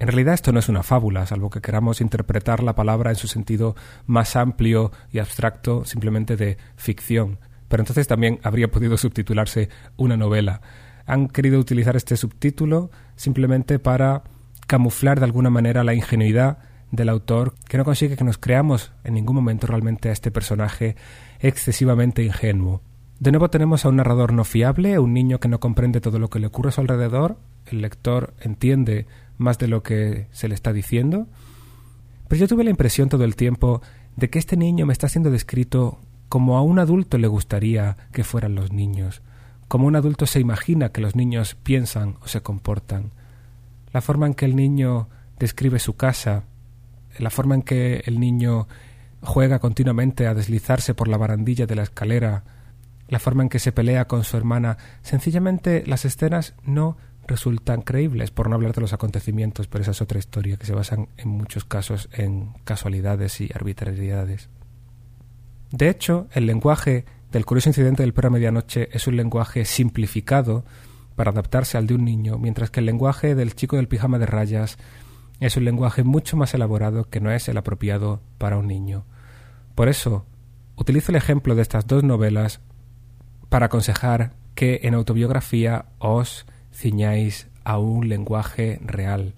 en 0.00 0.08
realidad 0.08 0.34
esto 0.34 0.52
no 0.52 0.58
es 0.58 0.68
una 0.68 0.82
fábula, 0.82 1.24
salvo 1.26 1.50
que 1.50 1.60
queramos 1.60 2.00
interpretar 2.00 2.62
la 2.62 2.74
palabra 2.74 3.10
en 3.10 3.16
su 3.16 3.28
sentido 3.28 3.76
más 4.06 4.34
amplio 4.34 4.90
y 5.12 5.18
abstracto, 5.18 5.84
simplemente 5.84 6.36
de 6.36 6.58
ficción. 6.76 7.38
Pero 7.68 7.82
entonces 7.82 8.08
también 8.08 8.40
habría 8.42 8.70
podido 8.70 8.96
subtitularse 8.96 9.68
una 9.96 10.16
novela. 10.16 10.60
Han 11.06 11.28
querido 11.28 11.60
utilizar 11.60 11.96
este 11.96 12.16
subtítulo 12.16 12.90
simplemente 13.14 13.78
para 13.78 14.24
camuflar 14.66 15.20
de 15.20 15.26
alguna 15.26 15.50
manera 15.50 15.84
la 15.84 15.94
ingenuidad 15.94 16.58
del 16.96 17.08
autor, 17.08 17.54
que 17.68 17.78
no 17.78 17.84
consigue 17.84 18.16
que 18.16 18.24
nos 18.24 18.38
creamos 18.38 18.92
en 19.04 19.14
ningún 19.14 19.36
momento 19.36 19.66
realmente 19.66 20.08
a 20.08 20.12
este 20.12 20.30
personaje 20.30 20.96
excesivamente 21.40 22.22
ingenuo. 22.22 22.82
De 23.20 23.30
nuevo 23.30 23.48
tenemos 23.48 23.84
a 23.84 23.88
un 23.88 23.96
narrador 23.96 24.32
no 24.32 24.44
fiable, 24.44 24.98
un 24.98 25.12
niño 25.12 25.38
que 25.40 25.48
no 25.48 25.60
comprende 25.60 26.00
todo 26.00 26.18
lo 26.18 26.28
que 26.28 26.40
le 26.40 26.48
ocurre 26.48 26.70
a 26.70 26.72
su 26.72 26.80
alrededor, 26.80 27.38
el 27.66 27.80
lector 27.80 28.34
entiende 28.40 29.06
más 29.38 29.58
de 29.58 29.68
lo 29.68 29.82
que 29.82 30.26
se 30.32 30.48
le 30.48 30.54
está 30.54 30.72
diciendo. 30.72 31.26
Pero 32.28 32.40
yo 32.40 32.48
tuve 32.48 32.64
la 32.64 32.70
impresión 32.70 33.08
todo 33.08 33.24
el 33.24 33.36
tiempo 33.36 33.82
de 34.16 34.30
que 34.30 34.38
este 34.38 34.56
niño 34.56 34.86
me 34.86 34.92
está 34.92 35.08
siendo 35.08 35.30
descrito 35.30 35.98
como 36.28 36.56
a 36.56 36.62
un 36.62 36.78
adulto 36.78 37.18
le 37.18 37.28
gustaría 37.28 37.96
que 38.12 38.24
fueran 38.24 38.54
los 38.54 38.72
niños, 38.72 39.22
como 39.68 39.86
un 39.86 39.96
adulto 39.96 40.26
se 40.26 40.40
imagina 40.40 40.90
que 40.90 41.00
los 41.00 41.14
niños 41.14 41.54
piensan 41.54 42.16
o 42.22 42.28
se 42.28 42.42
comportan, 42.42 43.12
la 43.92 44.00
forma 44.00 44.26
en 44.26 44.34
que 44.34 44.44
el 44.44 44.56
niño 44.56 45.08
describe 45.38 45.78
su 45.78 45.94
casa, 45.94 46.44
la 47.18 47.30
forma 47.30 47.54
en 47.54 47.62
que 47.62 48.02
el 48.06 48.20
niño 48.20 48.68
juega 49.22 49.58
continuamente 49.58 50.26
a 50.26 50.34
deslizarse 50.34 50.94
por 50.94 51.08
la 51.08 51.16
barandilla 51.16 51.66
de 51.66 51.74
la 51.74 51.82
escalera, 51.82 52.44
la 53.08 53.18
forma 53.18 53.42
en 53.42 53.48
que 53.48 53.58
se 53.58 53.72
pelea 53.72 54.06
con 54.06 54.24
su 54.24 54.36
hermana, 54.36 54.76
sencillamente 55.02 55.84
las 55.86 56.04
escenas 56.04 56.54
no 56.64 56.96
resultan 57.26 57.82
creíbles, 57.82 58.30
por 58.30 58.48
no 58.48 58.54
hablar 58.54 58.74
de 58.74 58.82
los 58.82 58.92
acontecimientos, 58.92 59.66
pero 59.66 59.82
esa 59.82 59.92
es 59.92 60.02
otra 60.02 60.18
historia 60.18 60.56
que 60.56 60.66
se 60.66 60.74
basan 60.74 61.08
en 61.16 61.28
muchos 61.28 61.64
casos 61.64 62.08
en 62.12 62.52
casualidades 62.64 63.40
y 63.40 63.50
arbitrariedades. 63.54 64.50
De 65.70 65.88
hecho, 65.88 66.28
el 66.32 66.46
lenguaje 66.46 67.04
del 67.32 67.46
curioso 67.46 67.70
incidente 67.70 68.02
del 68.02 68.14
perro 68.14 68.28
a 68.28 68.32
medianoche 68.32 68.88
es 68.92 69.06
un 69.06 69.16
lenguaje 69.16 69.64
simplificado 69.64 70.64
para 71.16 71.30
adaptarse 71.30 71.78
al 71.78 71.86
de 71.86 71.94
un 71.94 72.04
niño, 72.04 72.38
mientras 72.38 72.70
que 72.70 72.80
el 72.80 72.86
lenguaje 72.86 73.34
del 73.34 73.54
chico 73.54 73.76
del 73.76 73.88
pijama 73.88 74.18
de 74.18 74.26
rayas 74.26 74.76
es 75.40 75.56
un 75.56 75.64
lenguaje 75.64 76.04
mucho 76.04 76.36
más 76.36 76.54
elaborado 76.54 77.08
que 77.08 77.20
no 77.20 77.30
es 77.30 77.48
el 77.48 77.56
apropiado 77.56 78.20
para 78.38 78.56
un 78.56 78.68
niño. 78.68 79.04
Por 79.74 79.88
eso, 79.88 80.26
utilizo 80.76 81.12
el 81.12 81.16
ejemplo 81.16 81.54
de 81.54 81.62
estas 81.62 81.86
dos 81.86 82.04
novelas 82.04 82.60
para 83.48 83.66
aconsejar 83.66 84.32
que 84.54 84.80
en 84.84 84.94
autobiografía 84.94 85.86
os 85.98 86.46
ciñáis 86.72 87.48
a 87.64 87.78
un 87.78 88.08
lenguaje 88.08 88.80
real. 88.84 89.34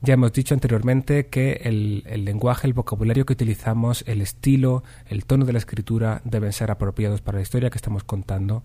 Ya 0.00 0.14
hemos 0.14 0.32
dicho 0.32 0.54
anteriormente 0.54 1.28
que 1.28 1.60
el, 1.62 2.02
el, 2.06 2.24
lenguaje, 2.24 2.66
el 2.66 2.72
vocabulario 2.72 3.24
que 3.24 3.34
utilizamos, 3.34 4.04
el 4.08 4.20
estilo, 4.20 4.82
el 5.06 5.24
tono 5.24 5.44
de 5.44 5.52
la 5.52 5.58
escritura 5.58 6.22
deben 6.24 6.52
ser 6.52 6.72
apropiados 6.72 7.20
para 7.20 7.38
la 7.38 7.42
historia 7.42 7.70
que 7.70 7.78
estamos 7.78 8.02
contando. 8.02 8.64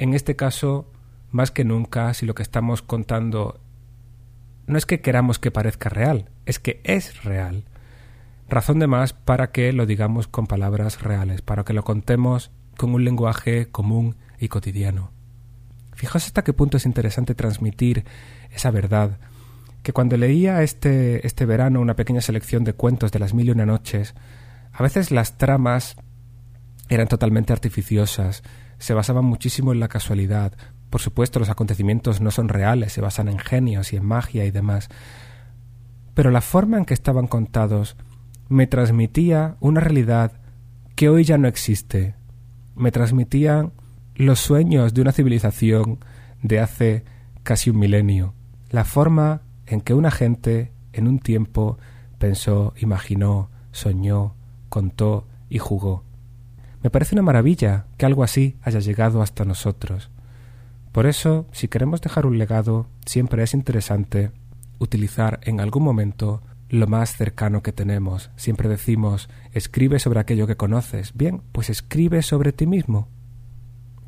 En 0.00 0.12
este 0.12 0.34
caso, 0.34 0.90
más 1.30 1.52
que 1.52 1.64
nunca, 1.64 2.12
si 2.14 2.26
lo 2.26 2.34
que 2.34 2.42
estamos 2.42 2.82
contando 2.82 3.60
no 4.66 4.78
es 4.78 4.86
que 4.86 5.00
queramos 5.00 5.38
que 5.38 5.50
parezca 5.50 5.88
real, 5.88 6.30
es 6.46 6.58
que 6.58 6.80
es 6.84 7.24
real. 7.24 7.64
Razón 8.48 8.78
de 8.78 8.86
más 8.86 9.12
para 9.12 9.50
que 9.50 9.72
lo 9.72 9.86
digamos 9.86 10.28
con 10.28 10.46
palabras 10.46 11.02
reales, 11.02 11.42
para 11.42 11.64
que 11.64 11.72
lo 11.72 11.82
contemos 11.82 12.50
con 12.76 12.94
un 12.94 13.04
lenguaje 13.04 13.70
común 13.70 14.16
y 14.38 14.48
cotidiano. 14.48 15.10
Fijaos 15.94 16.26
hasta 16.26 16.42
qué 16.42 16.52
punto 16.52 16.76
es 16.76 16.86
interesante 16.86 17.34
transmitir 17.34 18.04
esa 18.50 18.70
verdad, 18.70 19.18
que 19.82 19.92
cuando 19.92 20.16
leía 20.16 20.62
este, 20.62 21.26
este 21.26 21.46
verano 21.46 21.80
una 21.80 21.94
pequeña 21.94 22.20
selección 22.20 22.64
de 22.64 22.72
cuentos 22.72 23.12
de 23.12 23.18
las 23.18 23.34
mil 23.34 23.48
y 23.48 23.50
una 23.50 23.66
noches, 23.66 24.14
a 24.72 24.82
veces 24.82 25.10
las 25.10 25.38
tramas 25.38 25.96
eran 26.88 27.06
totalmente 27.06 27.52
artificiosas, 27.52 28.42
se 28.78 28.94
basaban 28.94 29.24
muchísimo 29.24 29.72
en 29.72 29.80
la 29.80 29.88
casualidad. 29.88 30.52
Por 30.94 31.00
supuesto, 31.00 31.40
los 31.40 31.50
acontecimientos 31.50 32.20
no 32.20 32.30
son 32.30 32.48
reales, 32.48 32.92
se 32.92 33.00
basan 33.00 33.26
en 33.26 33.40
genios 33.40 33.92
y 33.92 33.96
en 33.96 34.04
magia 34.04 34.44
y 34.44 34.52
demás. 34.52 34.88
Pero 36.14 36.30
la 36.30 36.40
forma 36.40 36.78
en 36.78 36.84
que 36.84 36.94
estaban 36.94 37.26
contados 37.26 37.96
me 38.48 38.68
transmitía 38.68 39.56
una 39.58 39.80
realidad 39.80 40.34
que 40.94 41.08
hoy 41.08 41.24
ya 41.24 41.36
no 41.36 41.48
existe. 41.48 42.14
Me 42.76 42.92
transmitía 42.92 43.72
los 44.14 44.38
sueños 44.38 44.94
de 44.94 45.00
una 45.00 45.10
civilización 45.10 45.98
de 46.44 46.60
hace 46.60 47.04
casi 47.42 47.70
un 47.70 47.80
milenio. 47.80 48.32
La 48.70 48.84
forma 48.84 49.42
en 49.66 49.80
que 49.80 49.94
una 49.94 50.12
gente 50.12 50.70
en 50.92 51.08
un 51.08 51.18
tiempo 51.18 51.76
pensó, 52.18 52.72
imaginó, 52.76 53.50
soñó, 53.72 54.36
contó 54.68 55.26
y 55.48 55.58
jugó. 55.58 56.04
Me 56.84 56.90
parece 56.90 57.16
una 57.16 57.22
maravilla 57.22 57.86
que 57.96 58.06
algo 58.06 58.22
así 58.22 58.58
haya 58.62 58.78
llegado 58.78 59.22
hasta 59.22 59.44
nosotros. 59.44 60.12
Por 60.94 61.06
eso, 61.06 61.48
si 61.50 61.66
queremos 61.66 62.00
dejar 62.02 62.24
un 62.24 62.38
legado, 62.38 62.86
siempre 63.04 63.42
es 63.42 63.52
interesante 63.52 64.30
utilizar 64.78 65.40
en 65.42 65.58
algún 65.58 65.82
momento 65.82 66.40
lo 66.68 66.86
más 66.86 67.16
cercano 67.16 67.64
que 67.64 67.72
tenemos. 67.72 68.30
Siempre 68.36 68.68
decimos, 68.68 69.28
escribe 69.50 69.98
sobre 69.98 70.20
aquello 70.20 70.46
que 70.46 70.54
conoces. 70.54 71.12
Bien, 71.12 71.42
pues 71.50 71.68
escribe 71.68 72.22
sobre 72.22 72.52
ti 72.52 72.68
mismo. 72.68 73.08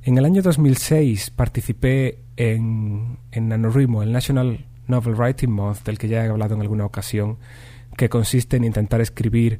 En 0.04 0.16
el 0.16 0.24
año 0.24 0.42
2006 0.42 1.30
participé 1.30 2.20
en, 2.36 3.18
en 3.32 3.48
NaNoWriMo, 3.48 4.04
el 4.04 4.12
National 4.12 4.64
Novel 4.86 5.16
Writing 5.16 5.50
Month, 5.50 5.82
del 5.82 5.98
que 5.98 6.06
ya 6.06 6.24
he 6.24 6.28
hablado 6.28 6.54
en 6.54 6.60
alguna 6.60 6.84
ocasión, 6.84 7.38
que 7.96 8.08
consiste 8.08 8.58
en 8.58 8.62
intentar 8.62 9.00
escribir 9.00 9.58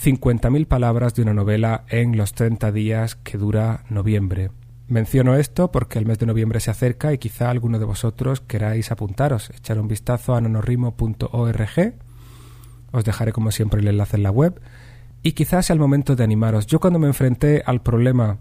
50.000 0.00 0.68
palabras 0.68 1.16
de 1.16 1.22
una 1.22 1.34
novela 1.34 1.84
en 1.88 2.16
los 2.16 2.32
30 2.32 2.70
días 2.70 3.16
que 3.16 3.38
dura 3.38 3.82
noviembre. 3.88 4.52
Menciono 4.90 5.36
esto 5.36 5.70
porque 5.70 5.98
el 5.98 6.04
mes 6.04 6.18
de 6.18 6.26
noviembre 6.26 6.60
se 6.60 6.70
acerca 6.70 7.12
y 7.12 7.18
quizá 7.18 7.48
alguno 7.48 7.78
de 7.78 7.84
vosotros 7.84 8.40
queráis 8.40 8.90
apuntaros, 8.90 9.48
echar 9.50 9.78
un 9.78 9.86
vistazo 9.88 10.34
a 10.34 10.40
nanorimo.org 10.40 11.94
os 12.92 13.04
dejaré 13.04 13.32
como 13.32 13.52
siempre 13.52 13.80
el 13.80 13.86
enlace 13.86 14.16
en 14.16 14.24
la 14.24 14.32
web. 14.32 14.60
Y 15.22 15.32
quizás 15.32 15.66
sea 15.66 15.74
el 15.74 15.80
momento 15.80 16.16
de 16.16 16.24
animaros. 16.24 16.66
Yo 16.66 16.80
cuando 16.80 16.98
me 16.98 17.06
enfrenté 17.06 17.62
al 17.64 17.82
problema 17.82 18.38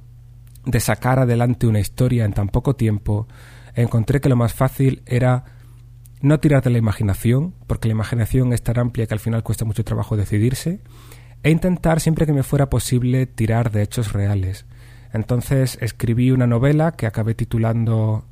de 0.65 0.79
sacar 0.79 1.19
adelante 1.19 1.67
una 1.67 1.79
historia 1.79 2.25
en 2.25 2.33
tan 2.33 2.49
poco 2.49 2.75
tiempo, 2.75 3.27
encontré 3.75 4.19
que 4.19 4.29
lo 4.29 4.35
más 4.35 4.55
fácil 4.55 5.03
era 5.05 5.43
no 6.21 6.39
tirar 6.39 6.63
de 6.63 6.71
la 6.71 6.79
imaginación, 6.79 7.53
porque 7.67 7.87
la 7.87 7.93
imaginación 7.93 8.53
es 8.53 8.63
tan 8.63 8.79
amplia 8.79 9.05
que 9.05 9.13
al 9.13 9.19
final 9.19 9.43
cuesta 9.43 9.65
mucho 9.65 9.83
trabajo 9.83 10.17
decidirse, 10.17 10.81
e 11.43 11.51
intentar 11.51 11.99
siempre 11.99 12.25
que 12.25 12.33
me 12.33 12.41
fuera 12.41 12.71
posible 12.71 13.27
tirar 13.27 13.71
de 13.71 13.83
hechos 13.83 14.13
reales. 14.13 14.65
Entonces 15.13 15.77
escribí 15.81 16.31
una 16.31 16.47
novela 16.47 16.91
que 16.93 17.07
acabé 17.07 17.35
titulando 17.35 18.25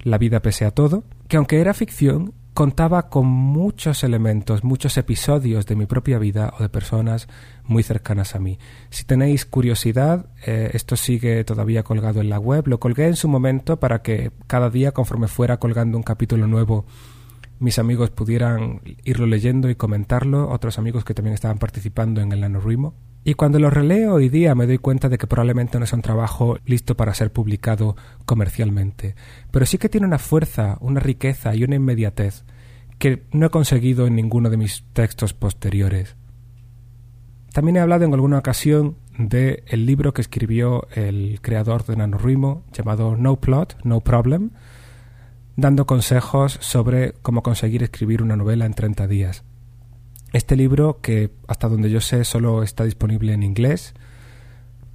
La 0.00 0.18
vida 0.18 0.40
pese 0.40 0.64
a 0.64 0.70
todo, 0.70 1.04
que 1.28 1.36
aunque 1.36 1.60
era 1.60 1.74
ficción, 1.74 2.34
contaba 2.54 3.08
con 3.08 3.26
muchos 3.26 4.04
elementos, 4.04 4.62
muchos 4.62 4.96
episodios 4.96 5.66
de 5.66 5.74
mi 5.74 5.86
propia 5.86 6.18
vida 6.18 6.54
o 6.56 6.62
de 6.62 6.68
personas 6.68 7.28
muy 7.64 7.82
cercanas 7.82 8.36
a 8.36 8.38
mí. 8.38 8.58
Si 8.90 9.04
tenéis 9.04 9.44
curiosidad, 9.44 10.26
eh, 10.46 10.70
esto 10.72 10.96
sigue 10.96 11.42
todavía 11.42 11.82
colgado 11.82 12.20
en 12.20 12.30
la 12.30 12.38
web. 12.38 12.68
Lo 12.68 12.78
colgué 12.78 13.08
en 13.08 13.16
su 13.16 13.28
momento 13.28 13.80
para 13.80 14.02
que 14.02 14.30
cada 14.46 14.70
día, 14.70 14.92
conforme 14.92 15.26
fuera 15.26 15.58
colgando 15.58 15.98
un 15.98 16.04
capítulo 16.04 16.46
nuevo, 16.46 16.86
mis 17.58 17.78
amigos 17.78 18.10
pudieran 18.10 18.82
irlo 19.04 19.26
leyendo 19.26 19.70
y 19.70 19.74
comentarlo, 19.74 20.48
otros 20.50 20.78
amigos 20.78 21.04
que 21.04 21.14
también 21.14 21.34
estaban 21.34 21.58
participando 21.58 22.20
en 22.20 22.32
el 22.32 22.40
NaNoWriMo. 22.40 22.94
Y 23.26 23.34
cuando 23.34 23.58
lo 23.58 23.70
releo 23.70 24.14
hoy 24.14 24.28
día 24.28 24.54
me 24.54 24.66
doy 24.66 24.78
cuenta 24.78 25.08
de 25.08 25.16
que 25.16 25.26
probablemente 25.26 25.78
no 25.78 25.84
es 25.84 25.92
un 25.94 26.02
trabajo 26.02 26.58
listo 26.66 26.94
para 26.94 27.14
ser 27.14 27.32
publicado 27.32 27.96
comercialmente, 28.26 29.14
pero 29.50 29.64
sí 29.64 29.78
que 29.78 29.88
tiene 29.88 30.06
una 30.06 30.18
fuerza, 30.18 30.76
una 30.80 31.00
riqueza 31.00 31.54
y 31.54 31.64
una 31.64 31.76
inmediatez 31.76 32.44
que 32.98 33.24
no 33.32 33.46
he 33.46 33.50
conseguido 33.50 34.06
en 34.06 34.14
ninguno 34.14 34.50
de 34.50 34.58
mis 34.58 34.84
textos 34.92 35.32
posteriores. 35.32 36.16
También 37.52 37.76
he 37.76 37.80
hablado 37.80 38.04
en 38.04 38.12
alguna 38.12 38.38
ocasión 38.38 38.96
de 39.16 39.62
el 39.68 39.86
libro 39.86 40.12
que 40.12 40.20
escribió 40.20 40.86
el 40.92 41.38
creador 41.40 41.86
de 41.86 41.96
NaNoWriMo 41.96 42.64
llamado 42.72 43.16
No 43.16 43.36
Plot, 43.36 43.78
No 43.84 44.00
Problem, 44.00 44.50
dando 45.56 45.86
consejos 45.86 46.58
sobre 46.60 47.12
cómo 47.22 47.42
conseguir 47.42 47.82
escribir 47.82 48.22
una 48.22 48.36
novela 48.36 48.66
en 48.66 48.74
30 48.74 49.06
días. 49.06 49.44
Este 50.32 50.56
libro, 50.56 51.00
que 51.00 51.30
hasta 51.46 51.68
donde 51.68 51.90
yo 51.90 52.00
sé 52.00 52.24
solo 52.24 52.62
está 52.62 52.84
disponible 52.84 53.32
en 53.32 53.42
inglés, 53.42 53.94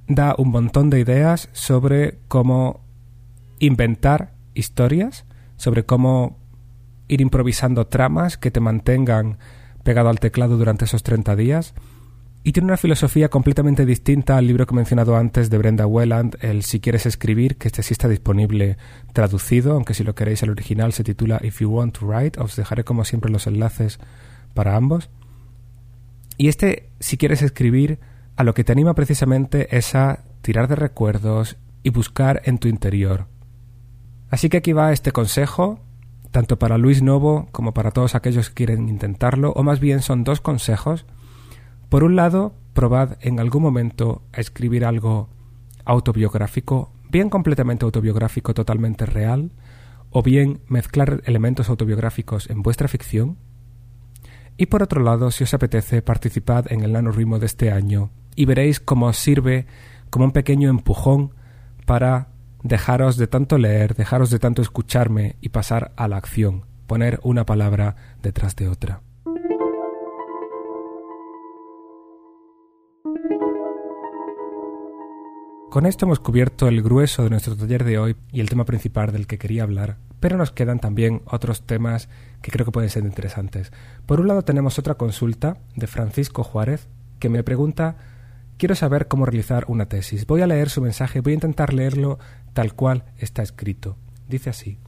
da 0.06 0.34
un 0.36 0.50
montón 0.50 0.90
de 0.90 1.00
ideas 1.00 1.48
sobre 1.52 2.18
cómo 2.28 2.80
inventar 3.58 4.34
historias, 4.54 5.24
sobre 5.56 5.86
cómo 5.86 6.38
ir 7.08 7.20
improvisando 7.20 7.86
tramas 7.86 8.36
que 8.36 8.50
te 8.50 8.60
mantengan 8.60 9.38
pegado 9.82 10.08
al 10.08 10.20
teclado 10.20 10.58
durante 10.58 10.84
esos 10.84 11.02
30 11.02 11.36
días 11.36 11.74
y 12.42 12.52
tiene 12.52 12.66
una 12.66 12.78
filosofía 12.78 13.28
completamente 13.28 13.84
distinta 13.84 14.38
al 14.38 14.46
libro 14.46 14.66
que 14.66 14.74
he 14.74 14.76
mencionado 14.76 15.16
antes 15.16 15.50
de 15.50 15.58
Brenda 15.58 15.86
Welland, 15.86 16.38
el 16.40 16.62
Si 16.62 16.80
quieres 16.80 17.04
escribir, 17.04 17.56
que 17.56 17.68
este 17.68 17.82
sí 17.82 17.92
está 17.92 18.08
disponible 18.08 18.78
traducido, 19.12 19.74
aunque 19.74 19.92
si 19.92 20.04
lo 20.04 20.14
queréis 20.14 20.42
el 20.42 20.50
original 20.50 20.94
se 20.94 21.04
titula 21.04 21.38
If 21.42 21.60
You 21.60 21.68
Want 21.70 21.98
to 21.98 22.06
Write, 22.06 22.40
os 22.40 22.56
dejaré 22.56 22.82
como 22.82 23.04
siempre 23.04 23.30
los 23.30 23.46
enlaces 23.46 23.98
para 24.54 24.74
ambos. 24.74 25.10
Y 26.38 26.48
este 26.48 26.88
Si 26.98 27.18
quieres 27.18 27.42
escribir, 27.42 27.98
a 28.36 28.44
lo 28.44 28.54
que 28.54 28.64
te 28.64 28.72
anima 28.72 28.94
precisamente 28.94 29.76
es 29.76 29.94
a 29.94 30.24
tirar 30.40 30.66
de 30.66 30.76
recuerdos 30.76 31.58
y 31.82 31.90
buscar 31.90 32.40
en 32.46 32.56
tu 32.56 32.68
interior. 32.68 33.26
Así 34.30 34.48
que 34.48 34.58
aquí 34.58 34.72
va 34.72 34.92
este 34.92 35.12
consejo, 35.12 35.80
tanto 36.30 36.58
para 36.58 36.78
Luis 36.78 37.02
Novo 37.02 37.48
como 37.52 37.74
para 37.74 37.90
todos 37.90 38.14
aquellos 38.14 38.48
que 38.48 38.54
quieren 38.54 38.88
intentarlo, 38.88 39.52
o 39.52 39.62
más 39.62 39.78
bien 39.78 40.00
son 40.00 40.24
dos 40.24 40.40
consejos 40.40 41.04
por 41.90 42.04
un 42.04 42.14
lado, 42.14 42.54
probad 42.72 43.18
en 43.20 43.40
algún 43.40 43.64
momento 43.64 44.22
a 44.32 44.40
escribir 44.40 44.84
algo 44.84 45.28
autobiográfico, 45.84 46.92
bien 47.10 47.28
completamente 47.28 47.84
autobiográfico, 47.84 48.54
totalmente 48.54 49.06
real, 49.06 49.50
o 50.10 50.22
bien 50.22 50.60
mezclar 50.68 51.20
elementos 51.24 51.68
autobiográficos 51.68 52.48
en 52.48 52.62
vuestra 52.62 52.86
ficción. 52.86 53.38
Y 54.56 54.66
por 54.66 54.84
otro 54.84 55.02
lado, 55.02 55.32
si 55.32 55.42
os 55.42 55.52
apetece, 55.52 56.00
participad 56.00 56.70
en 56.70 56.82
el 56.82 56.92
NaNoWriMo 56.92 57.40
de 57.40 57.46
este 57.46 57.72
año 57.72 58.10
y 58.36 58.44
veréis 58.44 58.78
cómo 58.78 59.06
os 59.06 59.16
sirve 59.16 59.66
como 60.10 60.26
un 60.26 60.32
pequeño 60.32 60.70
empujón 60.70 61.34
para 61.86 62.28
dejaros 62.62 63.16
de 63.16 63.26
tanto 63.26 63.58
leer, 63.58 63.96
dejaros 63.96 64.30
de 64.30 64.38
tanto 64.38 64.62
escucharme 64.62 65.34
y 65.40 65.48
pasar 65.48 65.92
a 65.96 66.06
la 66.06 66.18
acción, 66.18 66.66
poner 66.86 67.18
una 67.24 67.44
palabra 67.46 67.96
detrás 68.22 68.54
de 68.54 68.68
otra. 68.68 69.00
Con 75.70 75.86
esto 75.86 76.04
hemos 76.04 76.18
cubierto 76.18 76.66
el 76.66 76.82
grueso 76.82 77.22
de 77.22 77.30
nuestro 77.30 77.56
taller 77.56 77.84
de 77.84 77.96
hoy 77.96 78.16
y 78.32 78.40
el 78.40 78.48
tema 78.48 78.64
principal 78.64 79.12
del 79.12 79.28
que 79.28 79.38
quería 79.38 79.62
hablar, 79.62 79.98
pero 80.18 80.36
nos 80.36 80.50
quedan 80.50 80.80
también 80.80 81.22
otros 81.26 81.64
temas 81.64 82.08
que 82.42 82.50
creo 82.50 82.66
que 82.66 82.72
pueden 82.72 82.90
ser 82.90 83.04
interesantes. 83.04 83.70
Por 84.04 84.20
un 84.20 84.26
lado 84.26 84.42
tenemos 84.42 84.80
otra 84.80 84.96
consulta 84.96 85.58
de 85.76 85.86
Francisco 85.86 86.42
Juárez 86.42 86.88
que 87.20 87.28
me 87.28 87.44
pregunta 87.44 87.96
Quiero 88.58 88.74
saber 88.74 89.06
cómo 89.06 89.24
realizar 89.24 89.64
una 89.68 89.86
tesis. 89.86 90.26
Voy 90.26 90.42
a 90.42 90.46
leer 90.46 90.68
su 90.68 90.82
mensaje, 90.82 91.20
voy 91.20 91.32
a 91.32 91.34
intentar 91.34 91.72
leerlo 91.72 92.18
tal 92.52 92.74
cual 92.74 93.04
está 93.16 93.42
escrito. 93.42 93.96
Dice 94.28 94.50
así. 94.50 94.78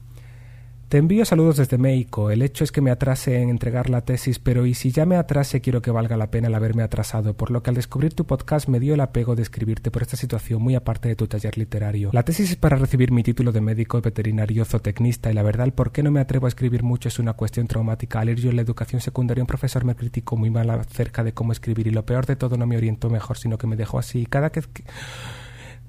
Te 0.93 0.99
envío 0.99 1.25
saludos 1.25 1.57
desde 1.57 1.79
México. 1.79 2.29
El 2.29 2.43
hecho 2.43 2.63
es 2.63 2.71
que 2.71 2.79
me 2.79 2.91
atrase 2.91 3.41
en 3.41 3.49
entregar 3.49 3.89
la 3.89 4.01
tesis, 4.01 4.37
pero 4.37 4.67
y 4.67 4.75
si 4.75 4.91
ya 4.91 5.07
me 5.07 5.15
atrase 5.15 5.59
quiero 5.59 5.81
que 5.81 5.89
valga 5.89 6.17
la 6.17 6.29
pena 6.29 6.49
el 6.49 6.53
haberme 6.53 6.83
atrasado, 6.83 7.33
por 7.33 7.49
lo 7.49 7.63
que 7.63 7.71
al 7.71 7.75
descubrir 7.75 8.13
tu 8.13 8.25
podcast 8.27 8.67
me 8.67 8.79
dio 8.79 8.93
el 8.93 8.99
apego 8.99 9.35
de 9.35 9.41
escribirte 9.41 9.89
por 9.89 10.03
esta 10.03 10.17
situación 10.17 10.61
muy 10.61 10.75
aparte 10.75 11.09
de 11.09 11.15
tu 11.15 11.25
taller 11.25 11.57
literario. 11.57 12.11
La 12.13 12.21
tesis 12.21 12.51
es 12.51 12.57
para 12.57 12.75
recibir 12.75 13.11
mi 13.11 13.23
título 13.23 13.51
de 13.51 13.59
médico 13.59 13.99
veterinario 14.01 14.65
zootecnista 14.65 15.31
y 15.31 15.33
la 15.33 15.41
verdad 15.41 15.65
el 15.65 15.73
por 15.73 15.91
qué 15.91 16.03
no 16.03 16.11
me 16.11 16.19
atrevo 16.19 16.45
a 16.45 16.49
escribir 16.49 16.83
mucho 16.83 17.07
es 17.07 17.17
una 17.17 17.33
cuestión 17.33 17.65
traumática. 17.65 18.19
Al 18.19 18.29
ir 18.29 18.39
yo 18.39 18.51
en 18.51 18.57
la 18.57 18.61
educación 18.61 19.01
secundaria 19.01 19.41
un 19.41 19.47
profesor 19.47 19.85
me 19.85 19.95
criticó 19.95 20.37
muy 20.37 20.51
mal 20.51 20.69
acerca 20.69 21.23
de 21.23 21.33
cómo 21.33 21.53
escribir 21.53 21.87
y 21.87 21.89
lo 21.89 22.05
peor 22.05 22.27
de 22.27 22.35
todo 22.35 22.55
no 22.55 22.67
me 22.67 22.77
orientó 22.77 23.09
mejor, 23.09 23.39
sino 23.39 23.57
que 23.57 23.65
me 23.65 23.77
dejó 23.77 23.97
así. 23.97 24.27
Cada 24.27 24.51
que... 24.51 24.61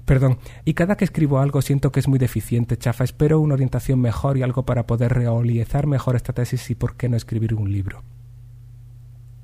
Perdón, 0.05 0.37
y 0.65 0.75
cada 0.75 0.97
que 0.97 1.05
escribo 1.05 1.39
algo 1.39 1.61
siento 1.63 1.91
que 1.91 1.99
es 1.99 2.07
muy 2.07 2.19
deficiente, 2.19 2.77
chafa. 2.77 3.03
Espero 3.03 3.39
una 3.39 3.55
orientación 3.55 3.99
mejor 3.99 4.37
y 4.37 4.43
algo 4.43 4.63
para 4.63 4.85
poder 4.85 5.13
reolizar 5.13 5.87
mejor 5.87 6.15
esta 6.15 6.33
tesis 6.33 6.69
y 6.69 6.75
por 6.75 6.95
qué 6.95 7.09
no 7.09 7.17
escribir 7.17 7.55
un 7.55 7.71
libro. 7.71 8.03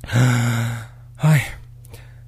Ay, 1.17 1.41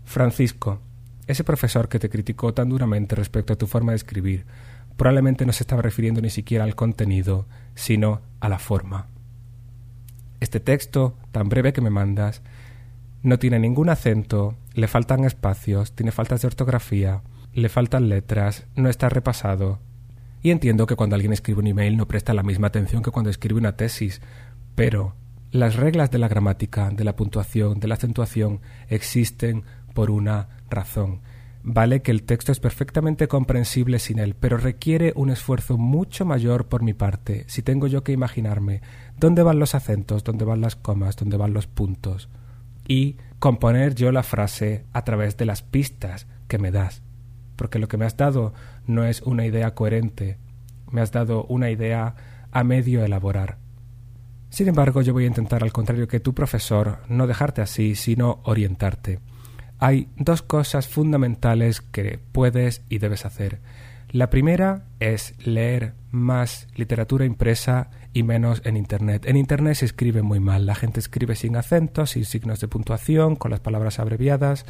Francisco, 0.03 0.79
ese 1.27 1.43
profesor 1.43 1.89
que 1.89 1.99
te 1.99 2.09
criticó 2.09 2.53
tan 2.53 2.69
duramente 2.69 3.15
respecto 3.15 3.53
a 3.53 3.55
tu 3.55 3.67
forma 3.67 3.91
de 3.91 3.97
escribir, 3.97 4.45
probablemente 4.97 5.45
no 5.45 5.53
se 5.53 5.63
estaba 5.63 5.83
refiriendo 5.83 6.21
ni 6.21 6.29
siquiera 6.31 6.63
al 6.63 6.75
contenido, 6.75 7.47
sino 7.75 8.21
a 8.39 8.49
la 8.49 8.57
forma. 8.57 9.07
Este 10.39 10.59
texto, 10.59 11.15
tan 11.31 11.49
breve 11.49 11.71
que 11.71 11.81
me 11.81 11.89
mandas, 11.89 12.41
no 13.21 13.39
tiene 13.39 13.59
ningún 13.59 13.89
acento, 13.89 14.55
le 14.73 14.87
faltan 14.87 15.23
espacios, 15.23 15.93
tiene 15.93 16.11
faltas 16.11 16.41
de 16.41 16.47
ortografía, 16.47 17.21
le 17.53 17.69
faltan 17.69 18.09
letras, 18.09 18.65
no 18.75 18.89
está 18.89 19.09
repasado. 19.09 19.79
Y 20.41 20.51
entiendo 20.51 20.85
que 20.87 20.95
cuando 20.95 21.15
alguien 21.15 21.33
escribe 21.33 21.59
un 21.59 21.67
email 21.67 21.95
no 21.95 22.07
presta 22.07 22.33
la 22.33 22.43
misma 22.43 22.67
atención 22.67 23.03
que 23.03 23.11
cuando 23.11 23.29
escribe 23.29 23.59
una 23.59 23.77
tesis, 23.77 24.21
pero 24.75 25.15
las 25.51 25.75
reglas 25.75 26.11
de 26.11 26.17
la 26.17 26.27
gramática, 26.27 26.89
de 26.89 27.03
la 27.03 27.15
puntuación, 27.15 27.79
de 27.79 27.87
la 27.87 27.93
acentuación 27.93 28.59
existen 28.89 29.63
por 29.93 30.09
una 30.09 30.49
razón. 30.69 31.21
Vale 31.65 32.01
que 32.01 32.11
el 32.11 32.23
texto 32.23 32.51
es 32.51 32.59
perfectamente 32.59 33.29
comprensible 33.29 33.99
sin 33.99 34.19
él, 34.19 34.35
pero 34.35 34.57
requiere 34.57 35.13
un 35.15 35.29
esfuerzo 35.29 35.77
mucho 35.77 36.25
mayor 36.25 36.67
por 36.67 36.83
mi 36.83 36.93
parte 36.93 37.45
si 37.47 37.61
tengo 37.61 37.87
yo 37.87 38.03
que 38.03 38.11
imaginarme 38.11 38.81
dónde 39.17 39.43
van 39.43 39.59
los 39.59 39.75
acentos, 39.75 40.25
dónde 40.25 40.43
van 40.43 40.59
las 40.59 40.75
comas, 40.75 41.15
dónde 41.15 41.37
van 41.37 41.53
los 41.53 41.67
puntos, 41.67 42.27
y 42.85 43.15
componer 43.39 43.95
yo 43.95 44.11
la 44.11 44.23
frase 44.23 44.83
a 44.91 45.05
través 45.05 45.37
de 45.37 45.45
las 45.45 45.61
pistas 45.61 46.27
que 46.49 46.57
me 46.57 46.71
das 46.71 47.01
porque 47.55 47.79
lo 47.79 47.87
que 47.87 47.97
me 47.97 48.05
has 48.05 48.17
dado 48.17 48.53
no 48.87 49.05
es 49.05 49.21
una 49.21 49.45
idea 49.45 49.73
coherente, 49.73 50.37
me 50.91 51.01
has 51.01 51.11
dado 51.11 51.45
una 51.45 51.69
idea 51.69 52.15
a 52.51 52.63
medio 52.63 53.03
elaborar. 53.03 53.57
Sin 54.49 54.67
embargo, 54.67 55.01
yo 55.01 55.13
voy 55.13 55.23
a 55.23 55.27
intentar, 55.27 55.63
al 55.63 55.73
contrario 55.73 56.07
que 56.07 56.19
tu 56.19 56.33
profesor, 56.35 56.99
no 57.09 57.25
dejarte 57.25 57.61
así, 57.61 57.95
sino 57.95 58.41
orientarte. 58.43 59.19
Hay 59.79 60.09
dos 60.15 60.43
cosas 60.43 60.87
fundamentales 60.87 61.81
que 61.81 62.19
puedes 62.31 62.83
y 62.87 62.99
debes 62.99 63.25
hacer. 63.25 63.59
La 64.11 64.29
primera 64.29 64.85
es 64.99 65.33
leer 65.43 65.95
más 66.11 66.67
literatura 66.75 67.25
impresa 67.25 67.89
y 68.13 68.21
menos 68.21 68.61
en 68.63 68.77
Internet. 68.77 69.25
En 69.25 69.37
Internet 69.37 69.73
se 69.77 69.85
escribe 69.85 70.21
muy 70.21 70.39
mal. 70.39 70.67
La 70.67 70.75
gente 70.75 70.99
escribe 70.99 71.35
sin 71.35 71.55
acentos, 71.57 72.11
sin 72.11 72.23
signos 72.23 72.59
de 72.59 72.67
puntuación, 72.67 73.35
con 73.35 73.49
las 73.49 73.59
palabras 73.59 73.97
abreviadas. 73.97 74.67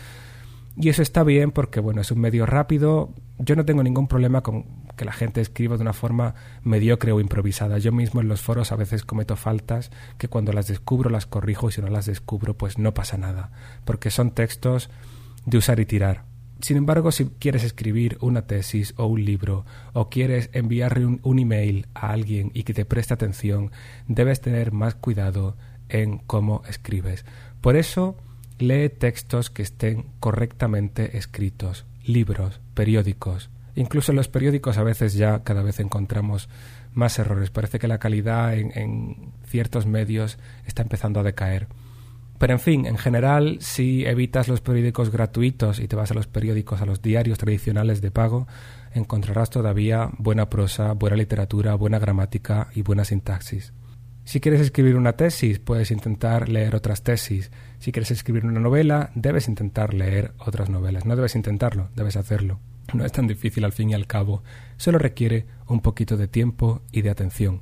Y 0.76 0.90
eso 0.90 1.02
está 1.02 1.24
bien 1.24 1.52
porque, 1.52 1.80
bueno, 1.80 2.02
es 2.02 2.12
un 2.12 2.20
medio 2.20 2.46
rápido. 2.46 3.14
Yo 3.38 3.56
no 3.56 3.66
tengo 3.66 3.84
ningún 3.84 4.08
problema 4.08 4.42
con 4.42 4.66
que 4.96 5.06
la 5.06 5.12
gente 5.12 5.42
escriba 5.42 5.76
de 5.78 5.82
una 5.82 5.94
forma 5.94 6.34
mediocre 6.64 7.12
o 7.12 7.20
improvisada. 7.20 7.78
Yo 7.78 7.92
mismo 7.92 8.22
en 8.22 8.28
los 8.28 8.42
foros 8.42 8.72
a 8.72 8.76
veces 8.76 9.04
cometo 9.04 9.36
faltas 9.36 9.92
que 10.18 10.28
cuando 10.28 10.52
las 10.52 10.68
descubro 10.68 11.10
las 11.10 11.26
corrijo 11.26 11.70
y 11.70 11.72
si 11.72 11.82
no 11.82 11.90
las 11.90 12.06
descubro 12.06 12.56
pues 12.56 12.78
no 12.78 12.94
pasa 12.94 13.18
nada, 13.18 13.52
porque 13.86 14.10
son 14.10 14.32
textos 14.32 14.90
de 15.46 15.58
usar 15.58 15.80
y 15.80 15.86
tirar. 15.86 16.26
Sin 16.62 16.78
embargo, 16.78 17.12
si 17.12 17.26
quieres 17.26 17.64
escribir 17.64 18.18
una 18.22 18.48
tesis 18.48 18.94
o 18.98 19.06
un 19.06 19.26
libro 19.26 19.66
o 19.92 20.10
quieres 20.10 20.50
enviarle 20.54 21.06
un, 21.06 21.20
un 21.24 21.40
email 21.40 21.88
a 21.94 22.12
alguien 22.12 22.52
y 22.54 22.64
que 22.64 22.74
te 22.74 22.86
preste 22.86 23.14
atención, 23.14 23.72
debes 24.08 24.40
tener 24.42 24.72
más 24.72 24.96
cuidado 24.96 25.58
en 25.90 26.20
cómo 26.20 26.64
escribes. 26.68 27.26
Por 27.60 27.76
eso, 27.76 28.16
Lee 28.68 28.90
textos 28.90 29.50
que 29.50 29.62
estén 29.62 30.06
correctamente 30.20 31.18
escritos, 31.18 31.86
libros, 32.06 32.62
periódicos. 32.74 33.50
Incluso 33.76 34.12
en 34.12 34.16
los 34.16 34.28
periódicos 34.28 34.78
a 34.78 34.84
veces 34.84 35.16
ya 35.16 35.44
cada 35.44 35.64
vez 35.64 35.80
encontramos 35.80 36.48
más 36.94 37.20
errores. 37.20 37.50
Parece 37.50 37.80
que 37.80 37.88
la 37.88 37.98
calidad 37.98 38.56
en, 38.56 39.34
ciertos 39.46 39.86
medios 39.86 40.38
está 40.66 40.82
empezando 40.82 41.20
a 41.20 41.24
decaer. 41.24 41.68
Pero 42.38 42.54
en 42.54 42.60
fin, 42.60 42.86
en 42.86 42.98
general, 42.98 43.58
si 43.60 44.06
evitas 44.06 44.48
los 44.48 44.62
periódicos 44.62 45.12
gratuitos 45.12 45.80
y 45.80 45.88
te 45.88 45.96
vas 45.96 46.12
a 46.12 46.14
los 46.14 46.28
periódicos, 46.28 46.82
a 46.82 46.86
los 46.86 47.02
diarios 47.02 47.38
tradicionales 47.38 48.02
de 48.02 48.12
pago, 48.12 48.48
encontrarás 48.94 49.50
todavía 49.50 50.10
buena 50.18 50.50
prosa, 50.50 50.94
buena 50.94 51.16
literatura, 51.16 51.76
buena 51.76 52.00
gramática 52.00 52.70
y 52.74 52.82
buena 52.82 53.06
sintaxis. 53.06 53.74
Si 54.26 54.40
quieres 54.40 54.62
escribir 54.62 54.96
una 54.96 55.14
tesis, 55.14 55.60
puedes 55.60 55.92
intentar 55.92 56.48
leer 56.48 56.76
otras 56.76 57.04
tesis. 57.04 57.52
Si 57.84 57.92
quieres 57.92 58.12
escribir 58.12 58.46
una 58.46 58.62
novela, 58.62 59.12
debes 59.14 59.50
intentar 59.50 59.94
leer 59.94 60.32
otras 60.38 60.70
novelas. 60.70 61.06
No 61.06 61.18
debes 61.18 61.36
intentarlo, 61.36 61.90
debes 61.98 62.16
hacerlo. 62.16 62.62
No 62.94 63.04
es 63.04 63.12
tan 63.12 63.28
difícil 63.28 63.66
al 63.66 63.74
fin 63.74 63.90
y 63.90 63.94
al 63.94 64.08
cabo, 64.08 64.42
solo 64.78 65.00
requiere 65.00 65.48
un 65.68 65.82
poquito 65.82 66.16
de 66.16 66.30
tiempo 66.30 66.82
y 66.94 67.02
de 67.02 67.10
atención. 67.10 67.60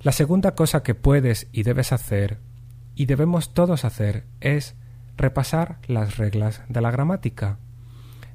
La 0.00 0.10
segunda 0.10 0.56
cosa 0.56 0.82
que 0.82 0.96
puedes 0.96 1.46
y 1.52 1.62
debes 1.62 1.92
hacer, 1.92 2.40
y 2.96 3.06
debemos 3.06 3.54
todos 3.54 3.84
hacer, 3.84 4.24
es 4.40 4.74
repasar 5.16 5.78
las 5.86 6.16
reglas 6.16 6.62
de 6.68 6.80
la 6.80 6.90
gramática. 6.90 7.60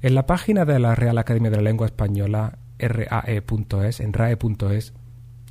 En 0.02 0.16
la 0.16 0.26
página 0.26 0.64
de 0.64 0.80
la 0.80 0.96
Real 0.96 1.18
Academia 1.18 1.52
de 1.52 1.58
la 1.58 1.64
Lengua 1.64 1.88
Española, 1.88 2.60
rae.es, 2.80 4.00
en 4.00 4.14
rae.es, 4.14 4.94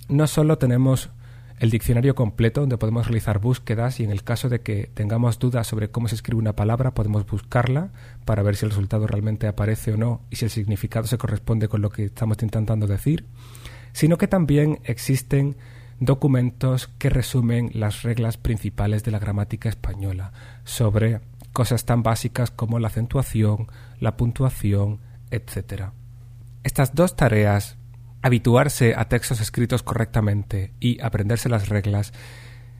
no 0.08 0.28
solo 0.28 0.56
tenemos 0.56 1.10
el 1.58 1.70
diccionario 1.70 2.14
completo 2.14 2.60
donde 2.60 2.76
podemos 2.76 3.06
realizar 3.06 3.38
búsquedas 3.38 4.00
y 4.00 4.04
en 4.04 4.10
el 4.10 4.22
caso 4.22 4.48
de 4.48 4.60
que 4.60 4.90
tengamos 4.92 5.38
dudas 5.38 5.66
sobre 5.66 5.90
cómo 5.90 6.08
se 6.08 6.14
escribe 6.14 6.40
una 6.40 6.54
palabra 6.54 6.92
podemos 6.92 7.26
buscarla 7.26 7.90
para 8.24 8.42
ver 8.42 8.56
si 8.56 8.66
el 8.66 8.70
resultado 8.70 9.06
realmente 9.06 9.46
aparece 9.46 9.92
o 9.92 9.96
no 9.96 10.22
y 10.30 10.36
si 10.36 10.44
el 10.44 10.50
significado 10.50 11.06
se 11.06 11.18
corresponde 11.18 11.68
con 11.68 11.80
lo 11.80 11.90
que 11.90 12.04
estamos 12.04 12.42
intentando 12.42 12.86
decir, 12.86 13.26
sino 13.92 14.18
que 14.18 14.28
también 14.28 14.80
existen 14.84 15.56
documentos 15.98 16.88
que 16.98 17.08
resumen 17.08 17.70
las 17.72 18.02
reglas 18.02 18.36
principales 18.36 19.02
de 19.02 19.12
la 19.12 19.18
gramática 19.18 19.70
española 19.70 20.32
sobre 20.64 21.20
cosas 21.54 21.86
tan 21.86 22.02
básicas 22.02 22.50
como 22.50 22.78
la 22.78 22.88
acentuación, 22.88 23.68
la 23.98 24.18
puntuación, 24.18 25.00
etc. 25.30 25.84
Estas 26.64 26.94
dos 26.94 27.16
tareas 27.16 27.78
habituarse 28.22 28.94
a 28.96 29.08
textos 29.08 29.40
escritos 29.40 29.82
correctamente 29.82 30.72
y 30.80 31.00
aprenderse 31.00 31.48
las 31.48 31.68
reglas 31.68 32.12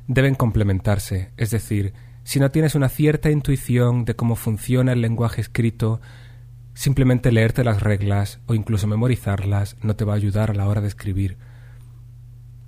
deben 0.08 0.34
complementarse, 0.34 1.32
es 1.36 1.50
decir, 1.50 1.94
si 2.24 2.40
no 2.40 2.50
tienes 2.50 2.74
una 2.74 2.88
cierta 2.88 3.30
intuición 3.30 4.04
de 4.04 4.16
cómo 4.16 4.34
funciona 4.34 4.92
el 4.92 5.00
lenguaje 5.00 5.40
escrito, 5.40 6.00
simplemente 6.74 7.30
leerte 7.30 7.62
las 7.62 7.82
reglas 7.82 8.40
o 8.46 8.54
incluso 8.54 8.86
memorizarlas 8.86 9.76
no 9.82 9.94
te 9.94 10.04
va 10.04 10.14
a 10.14 10.16
ayudar 10.16 10.50
a 10.50 10.54
la 10.54 10.66
hora 10.66 10.80
de 10.80 10.88
escribir. 10.88 11.38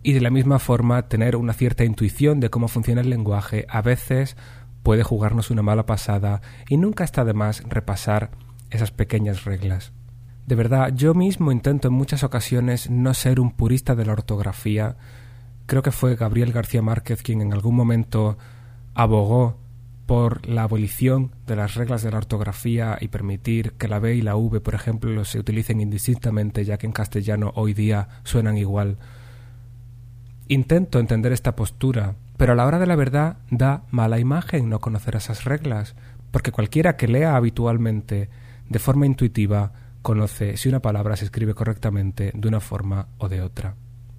Y 0.03 0.13
de 0.13 0.21
la 0.21 0.31
misma 0.31 0.61
forma, 0.61 1.09
tener 1.09 1.35
una 1.35 1.53
cierta 1.53 1.85
intuición 1.85 2.39
de 2.39 2.51
cómo 2.51 2.69
funciona 2.69 3.01
el 3.01 3.11
lenguaje 3.11 3.67
a 3.69 3.83
veces 3.83 4.37
puede 4.85 5.03
jugarnos 5.03 5.51
una 5.51 5.63
mala 5.63 5.87
pasada 5.87 6.41
y 6.69 6.77
nunca 6.77 7.05
está 7.05 7.25
de 7.25 7.35
más 7.35 7.63
repasar 7.69 8.31
esas 8.71 8.93
pequeñas 8.93 9.45
reglas. 9.45 9.93
De 10.49 10.55
verdad, 10.55 10.95
yo 10.95 11.13
mismo 11.13 11.53
intento 11.53 11.89
en 11.89 11.95
muchas 11.95 12.25
ocasiones 12.25 12.89
no 12.89 13.13
ser 13.13 13.39
un 13.39 13.51
purista 13.51 13.95
de 13.95 14.07
la 14.07 14.13
ortografía. 14.13 14.97
Creo 15.67 15.83
que 15.83 15.93
fue 15.93 16.17
Gabriel 16.17 16.55
García 16.55 16.81
Márquez 16.81 17.23
quien 17.23 17.43
en 17.43 17.53
algún 17.53 17.77
momento 17.77 18.39
abogó 18.95 19.59
por 20.07 20.49
la 20.49 20.63
abolición 20.63 21.33
de 21.47 21.55
las 21.55 21.75
reglas 21.75 22.03
de 22.03 22.13
la 22.13 22.17
ortografía 22.17 22.97
y 22.99 23.09
permitir 23.09 23.73
que 23.73 23.89
la 23.89 23.99
B 23.99 24.15
y 24.15 24.23
la 24.23 24.37
V, 24.37 24.63
por 24.63 24.75
ejemplo, 24.75 25.23
se 25.27 25.39
utilicen 25.39 25.83
indistintamente, 25.83 26.65
ya 26.65 26.79
que 26.79 26.87
en 26.87 26.93
castellano 26.93 27.53
hoy 27.55 27.75
día 27.75 28.09
suenan 28.23 28.57
igual. 28.57 28.97
Intento 30.47 30.99
entender 30.99 31.33
esta 31.33 31.57
postura, 31.57 32.15
pero 32.39 32.55
a 32.55 32.57
la 32.57 32.65
hora 32.65 32.79
de 32.79 32.87
la 32.87 32.97
verdad 32.97 33.37
da 33.51 33.83
mala 33.91 34.19
imagen 34.19 34.71
no 34.71 34.81
conocer 34.81 35.15
esas 35.15 35.45
reglas, 35.45 35.95
porque 36.31 36.53
cualquiera 36.53 36.97
que 36.97 37.07
lea 37.07 37.37
habitualmente 37.37 38.31
de 38.71 38.79
forma 38.79 39.05
intuitiva 39.05 39.73
conoce 40.09 40.57
si 40.57 40.71
una 40.71 40.81
palabra 40.81 41.17
se 41.17 41.27
escribe 41.27 41.53
correctamente 41.53 42.33
de 42.35 42.49
una 42.49 42.61
forma 42.61 43.09
o 43.19 43.29
de 43.29 43.43
otra. 43.43 43.77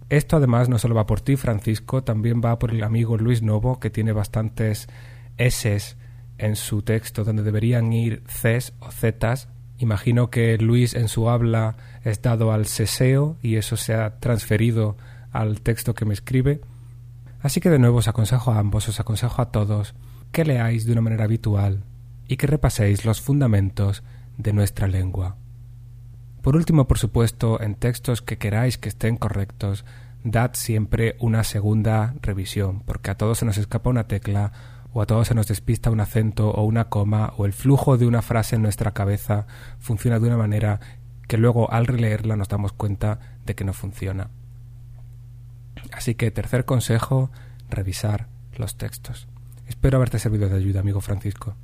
Esto 0.09 0.37
además 0.37 0.69
no 0.69 0.77
solo 0.77 0.93
va 0.93 1.07
por 1.07 1.19
ti, 1.19 1.35
Francisco, 1.35 2.03
también 2.03 2.43
va 2.45 2.59
por 2.59 2.69
el 2.69 2.83
amigo 2.83 3.17
Luis 3.17 3.41
Novo, 3.41 3.79
que 3.79 3.89
tiene 3.89 4.11
bastantes 4.11 4.87
S 5.39 5.95
en 6.37 6.55
su 6.55 6.83
texto 6.83 7.23
donde 7.23 7.41
deberían 7.41 7.91
ir 7.91 8.21
Cs 8.25 8.73
o 8.81 8.91
Zetas. 8.91 9.47
Imagino 9.79 10.29
que 10.29 10.59
Luis 10.59 10.93
en 10.93 11.07
su 11.07 11.27
habla 11.27 11.75
es 12.03 12.21
dado 12.21 12.51
al 12.51 12.67
seseo 12.67 13.37
y 13.41 13.55
eso 13.55 13.75
se 13.75 13.95
ha 13.95 14.19
transferido 14.19 14.95
al 15.31 15.61
texto 15.61 15.95
que 15.95 16.05
me 16.05 16.13
escribe. 16.13 16.61
Así 17.41 17.61
que 17.61 17.71
de 17.71 17.79
nuevo 17.79 17.97
os 17.97 18.07
aconsejo 18.07 18.51
a 18.51 18.59
ambos, 18.59 18.87
os 18.89 18.99
aconsejo 18.99 19.41
a 19.41 19.49
todos 19.49 19.95
que 20.31 20.45
leáis 20.45 20.85
de 20.85 20.91
una 20.91 21.01
manera 21.01 21.23
habitual 21.23 21.81
y 22.27 22.37
que 22.37 22.45
repaséis 22.45 23.05
los 23.05 23.21
fundamentos 23.21 24.03
de 24.37 24.53
nuestra 24.53 24.87
lengua. 24.87 25.35
Por 26.41 26.55
último, 26.55 26.87
por 26.87 26.97
supuesto, 26.97 27.61
en 27.61 27.75
textos 27.75 28.21
que 28.21 28.37
queráis 28.37 28.77
que 28.77 28.89
estén 28.89 29.17
correctos, 29.17 29.83
dad 30.23 30.51
siempre 30.53 31.15
una 31.19 31.43
segunda 31.43 32.15
revisión, 32.21 32.81
porque 32.81 33.11
a 33.11 33.17
todos 33.17 33.39
se 33.39 33.45
nos 33.45 33.57
escapa 33.57 33.89
una 33.89 34.07
tecla 34.07 34.51
o 34.93 35.01
a 35.01 35.05
todos 35.05 35.27
se 35.27 35.35
nos 35.35 35.47
despista 35.47 35.91
un 35.91 35.99
acento 35.99 36.49
o 36.49 36.63
una 36.63 36.85
coma 36.85 37.33
o 37.37 37.45
el 37.45 37.53
flujo 37.53 37.97
de 37.97 38.07
una 38.07 38.21
frase 38.21 38.55
en 38.55 38.61
nuestra 38.61 38.91
cabeza 38.91 39.45
funciona 39.79 40.19
de 40.19 40.27
una 40.27 40.37
manera 40.37 40.79
que 41.27 41.37
luego 41.37 41.71
al 41.71 41.85
releerla 41.85 42.35
nos 42.35 42.49
damos 42.49 42.73
cuenta 42.73 43.19
de 43.45 43.53
que 43.53 43.65
no 43.65 43.73
funciona. 43.73 44.29
Así 45.91 46.15
que 46.15 46.31
tercer 46.31 46.65
consejo, 46.65 47.29
revisar 47.69 48.27
los 48.57 48.77
textos. 48.77 49.27
Espero 49.67 49.97
haberte 49.97 50.17
servido 50.17 50.49
de 50.49 50.55
ayuda, 50.55 50.79
amigo 50.79 51.01
Francisco. 51.01 51.55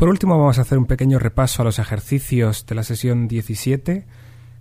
Por 0.00 0.08
último 0.08 0.38
vamos 0.38 0.56
a 0.56 0.62
hacer 0.62 0.78
un 0.78 0.86
pequeño 0.86 1.18
repaso 1.18 1.60
a 1.60 1.64
los 1.66 1.78
ejercicios 1.78 2.64
de 2.64 2.74
la 2.74 2.84
sesión 2.84 3.28
17 3.28 4.06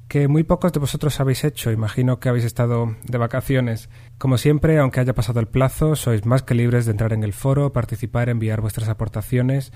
que 0.10 0.28
muy 0.28 0.44
pocos 0.44 0.74
de 0.74 0.82
vosotros 0.82 1.18
habéis 1.22 1.46
hecho. 1.46 1.72
Imagino 1.72 2.20
que 2.20 2.28
habéis 2.28 2.44
estado 2.44 2.98
de 3.06 3.18
vacaciones. 3.18 3.90
Como 4.18 4.38
siempre, 4.38 4.78
aunque 4.80 5.00
haya 5.00 5.16
pasado 5.16 5.40
el 5.40 5.48
plazo, 5.48 5.96
sois 5.96 6.26
más 6.26 6.44
que 6.44 6.56
libres 6.56 6.84
de 6.84 6.92
entrar 6.92 7.14
en 7.14 7.24
el 7.24 7.32
foro, 7.32 7.72
participar, 7.72 8.28
enviar 8.28 8.60
vuestras 8.60 8.90
aportaciones 8.90 9.72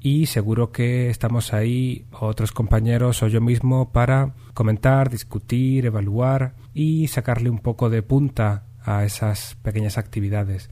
y 0.00 0.24
seguro 0.26 0.72
que 0.72 1.10
estamos 1.10 1.52
ahí, 1.52 2.06
otros 2.18 2.52
compañeros 2.52 3.22
o 3.22 3.28
yo 3.28 3.42
mismo, 3.42 3.92
para 3.92 4.32
comentar, 4.54 5.10
discutir, 5.10 5.84
evaluar 5.84 6.54
y 6.72 7.08
sacarle 7.08 7.50
un 7.50 7.58
poco 7.58 7.90
de 7.90 8.02
punta 8.02 8.64
a 8.82 9.04
esas 9.04 9.56
pequeñas 9.56 9.98
actividades. 9.98 10.70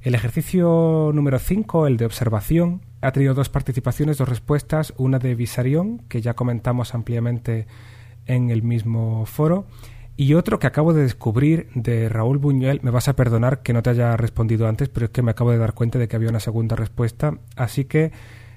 El 0.00 0.14
ejercicio 0.14 1.10
número 1.12 1.38
5, 1.38 1.86
el 1.88 1.98
de 1.98 2.06
observación, 2.06 2.85
ha 3.06 3.12
tenido 3.12 3.34
dos 3.34 3.48
participaciones, 3.48 4.18
dos 4.18 4.28
respuestas, 4.28 4.92
una 4.96 5.20
de 5.20 5.36
Visarión, 5.36 6.02
que 6.08 6.20
ya 6.20 6.34
comentamos 6.34 6.92
ampliamente 6.92 7.68
en 8.26 8.50
el 8.50 8.64
mismo 8.64 9.26
foro. 9.26 9.66
Y 10.16 10.34
otro 10.34 10.58
que 10.58 10.66
acabo 10.66 10.92
de 10.92 11.02
descubrir 11.02 11.68
de 11.74 12.08
Raúl 12.08 12.38
Buñuel, 12.38 12.80
me 12.82 12.90
vas 12.90 13.06
a 13.06 13.14
perdonar 13.14 13.62
que 13.62 13.72
no 13.72 13.82
te 13.82 13.90
haya 13.90 14.16
respondido 14.16 14.66
antes, 14.66 14.88
pero 14.88 15.06
es 15.06 15.12
que 15.12 15.22
me 15.22 15.30
acabo 15.30 15.52
de 15.52 15.58
dar 15.58 15.74
cuenta 15.74 16.00
de 16.00 16.08
que 16.08 16.16
había 16.16 16.30
una 16.30 16.40
segunda 16.40 16.74
respuesta, 16.74 17.38
así 17.54 17.84
que 17.84 18.10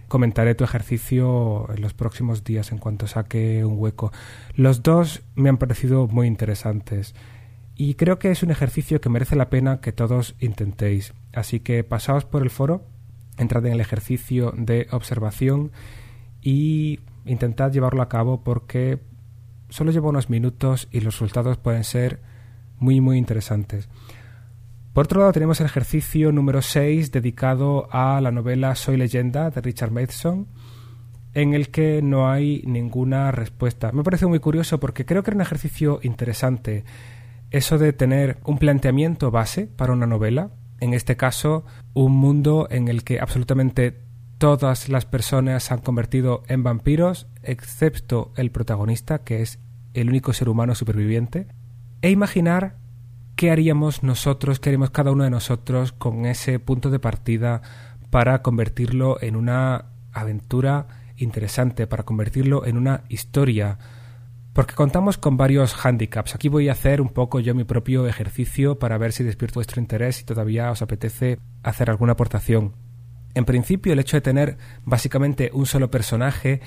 comentaré 0.08 0.56
tu 0.56 0.64
ejercicio 0.64 1.68
en 1.72 1.82
los 1.82 1.94
próximos 1.94 2.44
días 2.44 2.72
en 2.72 2.80
cuanto 2.80 3.06
saque 3.06 3.64
un 3.64 3.78
hueco. 3.78 4.12
Los 4.56 4.82
dos 4.82 5.22
me 5.36 5.50
han 5.50 5.58
parecido 5.58 6.08
muy 6.08 6.26
interesantes 6.26 7.14
y 7.76 7.94
creo 7.94 8.18
que 8.18 8.32
es 8.32 8.42
un 8.42 8.50
ejercicio 8.50 9.00
que 9.00 9.10
merece 9.10 9.36
la 9.36 9.52
pena 9.52 9.80
que 9.80 9.92
todos 9.92 10.36
intentéis. 10.40 11.14
Así 11.34 11.60
que 11.60 11.84
pasaos 11.84 12.26
por 12.26 12.42
el 12.42 12.50
foro, 12.50 12.84
entrad 13.40 13.66
en 13.66 13.74
el 13.74 13.80
ejercicio 13.82 14.54
de 14.56 14.88
observación 14.92 15.72
y 16.42 17.00
intentad 17.26 17.72
llevarlo 17.72 18.02
a 18.02 18.10
cabo 18.10 18.44
porque 18.44 19.00
solo 19.70 19.92
lleva 19.92 20.10
unos 20.10 20.30
minutos 20.30 20.88
y 20.92 21.00
los 21.00 21.16
resultados 21.16 21.58
pueden 21.58 21.84
ser 21.84 22.20
muy 22.78 23.02
muy 23.02 23.18
interesantes. 23.18 23.90
Por 24.94 25.06
otro 25.06 25.22
lado 25.22 25.32
tenemos 25.32 25.60
el 25.60 25.68
ejercicio 25.68 26.32
número 26.32 26.62
6 26.62 27.12
dedicado 27.12 27.88
a 27.92 28.20
la 28.22 28.32
novela 28.32 28.76
Soy 28.76 28.98
leyenda 28.98 29.50
de 29.50 29.62
Richard 29.62 29.92
Matheson 29.92 30.48
en 31.34 31.54
el 31.54 31.70
que 31.70 32.02
no 32.02 32.30
hay 32.30 32.64
ninguna 32.66 33.32
respuesta. 33.32 33.92
Me 33.92 34.04
parece 34.04 34.26
muy 34.26 34.40
curioso 34.40 34.80
porque 34.80 35.06
creo 35.06 35.24
que 35.24 35.32
era 35.32 35.38
un 35.38 35.42
ejercicio 35.42 36.00
interesante 36.04 36.84
eso 37.52 37.78
de 37.78 37.94
tener 37.94 38.38
un 38.46 38.58
planteamiento 38.58 39.32
base 39.32 39.68
para 39.68 39.94
una 39.94 40.06
novela, 40.06 40.52
en 40.80 40.94
este 40.94 41.18
caso 41.18 41.66
un 41.94 42.16
mundo 42.16 42.68
en 42.70 42.88
el 42.88 43.04
que 43.04 43.20
absolutamente 43.20 44.02
todas 44.38 44.90
las 44.90 45.06
personas 45.06 45.64
se 45.64 45.74
han 45.74 45.82
convertido 45.82 46.44
en 46.48 46.64
vampiros, 46.64 47.28
excepto 47.44 48.32
el 48.38 48.52
protagonista, 48.52 49.24
que 49.24 49.42
es 49.42 49.60
el 49.94 50.10
único 50.10 50.34
ser 50.34 50.50
humano 50.50 50.76
superviviente, 50.76 51.48
e 52.02 52.10
imaginar 52.10 52.78
qué 53.36 53.52
haríamos 53.52 54.04
nosotros, 54.04 54.60
qué 54.60 54.70
haríamos 54.70 54.92
cada 54.92 55.12
uno 55.12 55.24
de 55.24 55.30
nosotros 55.30 55.92
con 55.92 56.26
ese 56.26 56.60
punto 56.60 56.90
de 56.90 57.00
partida 57.00 57.62
para 58.10 58.42
convertirlo 58.42 59.22
en 59.22 59.36
una 59.36 59.86
aventura 60.14 60.88
interesante, 61.18 61.88
para 61.88 62.04
convertirlo 62.04 62.66
en 62.66 62.78
una 62.78 63.04
historia, 63.10 63.78
porque 64.54 64.76
contamos 64.76 65.18
con 65.18 65.38
varios 65.38 65.76
handicaps. 65.86 66.36
Aquí 66.36 66.50
voy 66.50 66.70
a 66.70 66.74
hacer 66.74 67.02
un 67.02 67.10
poco 67.10 67.40
yo 67.40 67.54
mi 67.54 67.64
propio 67.64 68.08
ejercicio 68.08 68.80
para 68.80 68.98
ver 68.98 69.14
si 69.14 69.24
despierto 69.24 69.56
vuestro 69.56 69.80
interés 69.80 70.22
y 70.22 70.26
todavía 70.26 70.72
os 70.72 70.82
apetece 70.82 71.40
hacer 71.64 71.90
alguna 71.90 72.14
aportación. 72.14 72.74
En 73.36 73.46
principio, 73.46 73.94
el 73.94 74.00
hecho 74.00 74.18
de 74.18 74.22
tener 74.22 74.58
básicamente 74.86 75.52
un 75.54 75.66
solo 75.66 75.92
personaje 75.92 76.62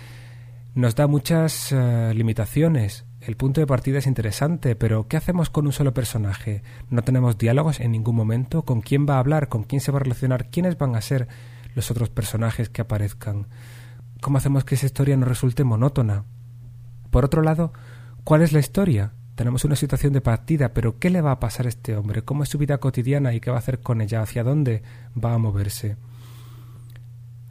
nos 0.75 0.95
da 0.95 1.07
muchas 1.07 1.73
eh, 1.73 2.13
limitaciones. 2.15 3.05
El 3.21 3.37
punto 3.37 3.61
de 3.61 3.67
partida 3.67 3.99
es 3.99 4.07
interesante, 4.07 4.75
pero 4.75 5.07
¿qué 5.07 5.17
hacemos 5.17 5.51
con 5.51 5.67
un 5.67 5.73
solo 5.73 5.93
personaje? 5.93 6.63
No 6.89 7.03
tenemos 7.03 7.37
diálogos 7.37 7.81
en 7.81 7.93
ningún 7.93 8.17
momento. 8.17 8.63
¿Con 8.63 8.81
quién 8.81 9.07
va 9.07 9.17
a 9.17 9.19
hablar? 9.19 9.49
¿Con 9.49 9.65
quién 9.65 9.81
se 9.81 9.93
va 9.93 9.99
a 9.99 10.03
relacionar? 10.03 10.51
¿Quiénes 10.51 10.79
van 10.79 10.97
a 10.97 11.01
ser 11.01 11.29
los 11.75 11.91
otros 11.91 12.11
personajes 12.11 12.69
que 12.69 12.81
aparezcan? 12.81 13.49
¿Cómo 14.21 14.39
hacemos 14.39 14.65
que 14.65 14.77
esa 14.77 14.87
historia 14.87 15.17
no 15.17 15.27
resulte 15.27 15.63
monótona? 15.65 16.25
Por 17.13 17.27
otro 17.27 17.43
lado, 17.43 17.75
¿cuál 18.25 18.41
es 18.41 18.55
la 18.55 18.59
historia? 18.59 19.13
Tenemos 19.35 19.67
una 19.67 19.77
situación 19.77 20.15
de 20.15 20.23
partida, 20.23 20.73
pero 20.73 20.99
¿qué 20.99 21.11
le 21.11 21.21
va 21.21 21.33
a 21.33 21.41
pasar 21.41 21.67
a 21.67 21.69
este 21.69 21.95
hombre? 21.95 22.23
¿Cómo 22.23 22.43
es 22.43 22.49
su 22.49 22.57
vida 22.57 22.79
cotidiana 22.79 23.35
y 23.35 23.41
qué 23.41 23.51
va 23.51 23.57
a 23.57 23.59
hacer 23.59 23.81
con 23.81 24.01
ella? 24.01 24.23
¿Hacia 24.23 24.43
dónde 24.43 24.83
va 25.23 25.35
a 25.35 25.39
moverse? 25.39 25.99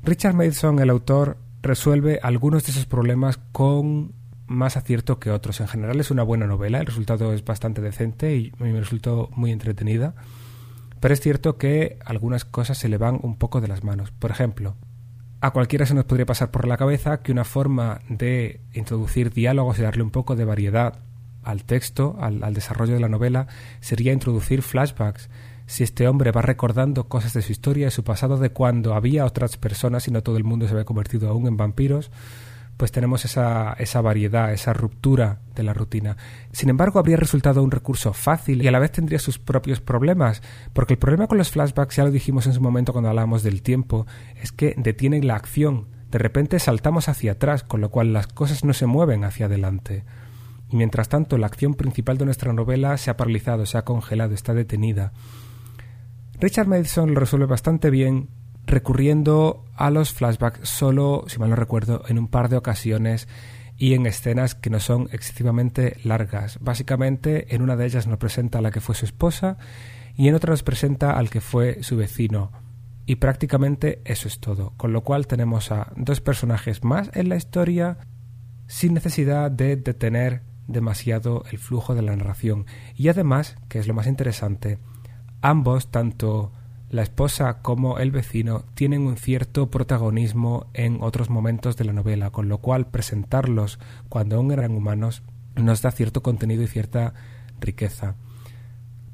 Richard 0.02 0.34
Mason, 0.34 0.80
el 0.80 0.90
autor, 0.90 1.38
resuelve 1.62 2.20
algunos 2.24 2.66
de 2.66 2.72
esos 2.72 2.88
problemas 2.88 3.38
con 3.52 4.14
más 4.48 4.78
acierto 4.78 5.20
que 5.20 5.30
otros. 5.30 5.62
En 5.62 5.68
general 5.68 6.00
es 6.00 6.10
una 6.10 6.24
buena 6.24 6.48
novela, 6.48 6.80
el 6.80 6.88
resultado 6.88 7.32
es 7.32 7.46
bastante 7.46 7.82
decente 7.82 8.36
y 8.36 8.52
me 8.58 8.80
resultó 8.80 9.30
muy 9.36 9.52
entretenida. 9.52 10.16
Pero 11.00 11.14
es 11.14 11.22
cierto 11.22 11.60
que 11.60 12.00
algunas 12.04 12.46
cosas 12.46 12.80
se 12.80 12.90
le 12.90 12.98
van 12.98 13.20
un 13.22 13.38
poco 13.38 13.62
de 13.62 13.68
las 13.68 13.84
manos. 13.84 14.10
Por 14.10 14.32
ejemplo, 14.32 14.76
a 15.42 15.52
cualquiera 15.52 15.88
se 15.88 15.96
nos 15.96 16.06
podría 16.06 16.28
pasar 16.28 16.52
por 16.52 16.68
la 16.68 16.78
cabeza 16.78 17.24
que 17.24 17.32
una 17.32 17.44
forma 17.44 18.02
de 18.08 18.62
introducir 18.74 19.34
diálogos 19.34 19.80
y 19.80 19.82
darle 19.82 20.04
un 20.04 20.12
poco 20.12 20.36
de 20.36 20.46
variedad 20.46 21.00
al 21.44 21.64
texto, 21.64 22.16
al, 22.20 22.54
desarrollo 22.54 22.94
de 22.94 23.00
la 23.00 23.10
novela, 23.10 23.48
sería 23.80 24.14
introducir 24.14 24.62
flashbacks. 24.62 25.32
Si 25.66 25.84
este 25.84 26.08
hombre 26.08 26.32
va 26.32 26.44
recordando 26.44 27.08
cosas 27.08 27.34
de 27.34 27.42
su 27.42 27.52
historia, 27.52 27.88
de 27.88 27.92
su 27.92 28.04
pasado, 28.04 28.38
de 28.38 28.52
cuando 28.52 28.94
había 28.94 29.26
otras 29.26 29.58
personas 29.58 30.08
y 30.08 30.12
no 30.12 30.22
todo 30.22 30.38
el 30.38 30.44
mundo 30.44 30.68
se 30.68 30.74
había 30.74 30.86
convertido 30.86 31.28
aún 31.30 31.48
en 31.48 31.58
vampiros, 31.58 32.12
pues 32.82 32.92
tenemos 32.92 33.26
esa, 33.26 33.74
esa 33.74 34.02
variedad, 34.02 34.52
esa 34.52 34.74
ruptura 34.74 35.42
de 35.54 35.62
la 35.62 35.72
rutina. 35.72 36.18
Sin 36.52 36.68
embargo, 36.68 36.98
habría 36.98 37.16
resultado 37.16 37.62
un 37.62 37.70
recurso 37.70 38.12
fácil 38.12 38.64
y 38.64 38.68
a 38.68 38.72
la 38.72 38.80
vez 38.80 38.92
tendría 38.92 39.20
sus 39.20 39.38
propios 39.38 39.82
problemas, 39.82 40.42
porque 40.74 40.96
el 40.96 40.98
problema 40.98 41.28
con 41.28 41.38
los 41.38 41.52
flashbacks, 41.52 41.98
ya 41.98 42.06
lo 42.06 42.10
dijimos 42.10 42.48
en 42.48 42.54
su 42.54 42.60
momento 42.60 42.92
cuando 42.92 43.10
hablábamos 43.10 43.44
del 43.44 43.62
tiempo, 43.62 44.08
es 44.36 44.52
que 44.52 44.74
detienen 44.80 45.28
la 45.28 45.36
acción. 45.36 45.90
De 46.10 46.18
repente 46.18 46.58
saltamos 46.58 47.08
hacia 47.08 47.34
atrás, 47.34 47.64
con 47.64 47.82
lo 47.82 47.92
cual 47.92 48.14
las 48.14 48.26
cosas 48.26 48.64
no 48.64 48.74
se 48.74 48.88
mueven 48.88 49.26
hacia 49.26 49.46
adelante. 49.46 50.04
Y 50.68 50.76
mientras 50.76 51.08
tanto, 51.08 51.38
la 51.38 51.46
acción 51.46 51.76
principal 51.76 52.18
de 52.18 52.26
nuestra 52.26 52.52
novela 52.52 52.98
se 52.98 53.12
ha 53.12 53.16
paralizado, 53.16 53.68
se 53.68 53.78
ha 53.78 53.86
congelado, 53.86 54.34
está 54.34 54.56
detenida. 54.56 55.14
Richard 56.40 56.66
Mason 56.66 57.14
lo 57.14 57.20
resuelve 57.20 57.46
bastante 57.46 57.92
bien 57.92 58.30
recurriendo 58.66 59.66
a 59.76 59.90
los 59.90 60.14
flashbacks 60.14 60.68
solo, 60.68 61.26
si 61.28 61.40
mal 61.40 61.50
no 61.50 61.56
recuerdo, 61.56 62.04
en 62.08 62.20
un 62.20 62.28
par 62.28 62.50
de 62.50 62.58
ocasiones 62.58 63.28
y 63.78 63.94
en 63.94 64.06
escenas 64.06 64.54
que 64.54 64.70
no 64.70 64.80
son 64.80 65.10
excesivamente 65.12 65.98
largas. 66.04 66.60
Básicamente, 66.62 67.56
en 67.56 67.62
una 67.62 67.76
de 67.76 67.86
ellas 67.86 68.08
nos 68.08 68.20
presenta 68.20 68.60
a 68.60 68.62
la 68.62 68.72
que 68.72 68.82
fue 68.82 68.96
su 68.96 69.06
esposa 69.06 69.58
y 70.16 70.28
en 70.28 70.36
otra 70.36 70.52
nos 70.52 70.64
presenta 70.64 71.18
al 71.18 71.30
que 71.30 71.42
fue 71.42 71.82
su 71.82 71.98
vecino. 71.98 72.52
Y 73.08 73.16
prácticamente 73.16 74.02
eso 74.06 74.28
es 74.28 74.40
todo, 74.40 74.74
con 74.78 74.94
lo 74.94 75.02
cual 75.02 75.26
tenemos 75.26 75.72
a 75.72 75.92
dos 75.96 76.22
personajes 76.22 76.84
más 76.84 77.10
en 77.14 77.30
la 77.30 77.36
historia 77.36 77.98
sin 78.68 78.94
necesidad 78.94 79.50
de 79.52 79.76
detener 79.76 80.44
demasiado 80.68 81.44
el 81.52 81.58
flujo 81.58 81.96
de 81.96 82.04
la 82.04 82.16
narración. 82.16 82.66
Y 82.96 83.10
además, 83.10 83.58
que 83.68 83.80
es 83.80 83.88
lo 83.88 83.94
más 83.94 84.08
interesante, 84.08 84.78
ambos, 85.42 85.90
tanto 85.92 86.52
la 86.92 87.04
esposa 87.04 87.62
como 87.62 88.00
el 88.00 88.12
vecino 88.12 88.66
tienen 88.74 89.04
un 89.04 89.16
cierto 89.16 89.72
protagonismo 89.72 90.68
en 90.74 91.02
otros 91.02 91.30
momentos 91.30 91.78
de 91.78 91.86
la 91.86 91.94
novela, 91.94 92.32
con 92.32 92.50
lo 92.50 92.58
cual 92.58 92.88
presentarlos 92.88 93.80
cuando 94.10 94.36
aún 94.36 94.52
eran 94.52 94.76
humanos 94.76 95.24
nos 95.56 95.82
da 95.82 95.92
cierto 95.92 96.22
contenido 96.22 96.64
y 96.64 96.68
cierta 96.68 97.14
riqueza. 97.62 98.16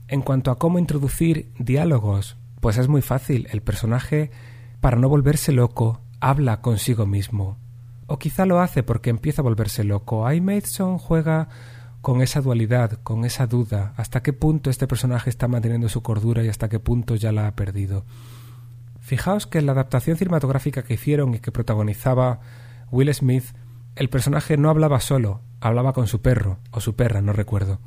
En 0.07 0.23
cuanto 0.23 0.49
a 0.49 0.57
cómo 0.57 0.79
introducir 0.79 1.51
diálogos, 1.59 2.37
pues 2.61 2.77
es 2.77 2.87
muy 2.87 3.03
fácil. 3.03 3.47
El 3.51 3.61
personaje, 3.61 4.31
para 4.81 4.97
no 4.97 5.07
volverse 5.07 5.51
loco, 5.51 6.01
habla 6.19 6.61
consigo 6.61 7.05
mismo. 7.05 7.57
O 8.07 8.17
quizá 8.17 8.47
lo 8.47 8.59
hace 8.59 8.81
porque 8.81 9.11
empieza 9.11 9.41
a 9.41 9.43
volverse 9.43 9.83
loco. 9.83 10.31
I. 10.31 10.41
Mason 10.41 10.97
juega 10.97 11.49
con 12.07 12.21
esa 12.21 12.39
dualidad, 12.39 13.01
con 13.03 13.25
esa 13.25 13.47
duda, 13.47 13.93
hasta 13.97 14.23
qué 14.23 14.31
punto 14.31 14.69
este 14.69 14.87
personaje 14.87 15.29
está 15.29 15.49
manteniendo 15.49 15.89
su 15.89 16.03
cordura 16.03 16.41
y 16.41 16.47
hasta 16.47 16.69
qué 16.69 16.79
punto 16.79 17.15
ya 17.15 17.33
la 17.33 17.47
ha 17.47 17.55
perdido. 17.57 18.05
Fijaos 19.01 19.45
que 19.45 19.57
en 19.57 19.65
la 19.65 19.73
adaptación 19.73 20.15
cinematográfica 20.15 20.83
que 20.83 20.93
hicieron 20.93 21.33
y 21.33 21.39
que 21.39 21.51
protagonizaba 21.51 22.39
Will 22.91 23.13
Smith, 23.13 23.43
el 23.97 24.07
personaje 24.07 24.55
no 24.55 24.69
hablaba 24.69 25.01
solo, 25.01 25.41
hablaba 25.59 25.91
con 25.91 26.07
su 26.07 26.21
perro, 26.21 26.59
o 26.71 26.79
su 26.79 26.95
perra, 26.95 27.21
no 27.21 27.33
recuerdo. 27.33 27.81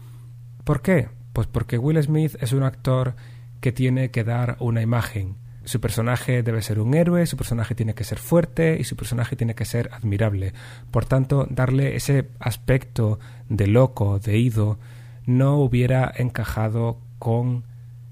¿Por 0.64 0.82
qué? 0.82 1.08
Pues 1.32 1.46
porque 1.46 1.78
Will 1.78 2.02
Smith 2.02 2.36
es 2.42 2.52
un 2.52 2.62
actor 2.62 3.14
que 3.62 3.72
tiene 3.72 4.10
que 4.10 4.22
dar 4.22 4.58
una 4.60 4.82
imagen, 4.82 5.36
su 5.64 5.80
personaje 5.80 6.42
debe 6.42 6.62
ser 6.62 6.80
un 6.80 6.94
héroe, 6.94 7.26
su 7.26 7.36
personaje 7.36 7.74
tiene 7.74 7.94
que 7.94 8.04
ser 8.04 8.18
fuerte 8.18 8.78
y 8.80 8.84
su 8.84 8.96
personaje 8.96 9.36
tiene 9.36 9.54
que 9.54 9.64
ser 9.64 9.90
admirable. 9.92 10.52
Por 10.90 11.04
tanto, 11.04 11.46
darle 11.50 11.96
ese 11.96 12.28
aspecto 12.38 13.18
de 13.48 13.66
loco, 13.66 14.18
de 14.18 14.38
ido, 14.38 14.78
no 15.26 15.56
hubiera 15.56 16.10
encajado 16.16 16.98
con 17.18 17.64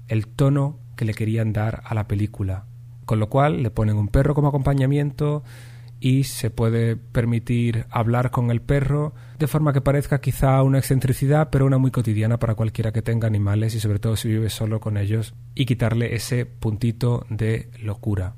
el 0.07 0.27
tono 0.27 0.77
que 0.95 1.05
le 1.05 1.13
querían 1.13 1.53
dar 1.53 1.81
a 1.85 1.93
la 1.95 2.07
película. 2.07 2.65
Con 3.05 3.19
lo 3.19 3.29
cual 3.29 3.63
le 3.63 3.71
ponen 3.71 3.97
un 3.97 4.09
perro 4.09 4.35
como 4.35 4.49
acompañamiento, 4.49 5.43
y 5.99 6.23
se 6.23 6.49
puede 6.49 6.95
permitir 6.95 7.85
hablar 7.89 8.31
con 8.31 8.51
el 8.51 8.61
perro 8.61 9.13
de 9.37 9.47
forma 9.47 9.73
que 9.73 9.81
parezca 9.81 10.21
quizá 10.21 10.61
una 10.63 10.79
excentricidad, 10.79 11.49
pero 11.49 11.65
una 11.65 11.77
muy 11.77 11.91
cotidiana 11.91 12.39
para 12.39 12.55
cualquiera 12.55 12.91
que 12.91 13.01
tenga 13.01 13.27
animales 13.27 13.75
y 13.75 13.79
sobre 13.79 13.99
todo 13.99 14.15
si 14.15 14.29
vive 14.29 14.49
solo 14.49 14.79
con 14.79 14.97
ellos 14.97 15.33
y 15.55 15.65
quitarle 15.65 16.15
ese 16.15 16.45
puntito 16.45 17.25
de 17.29 17.69
locura. 17.81 18.35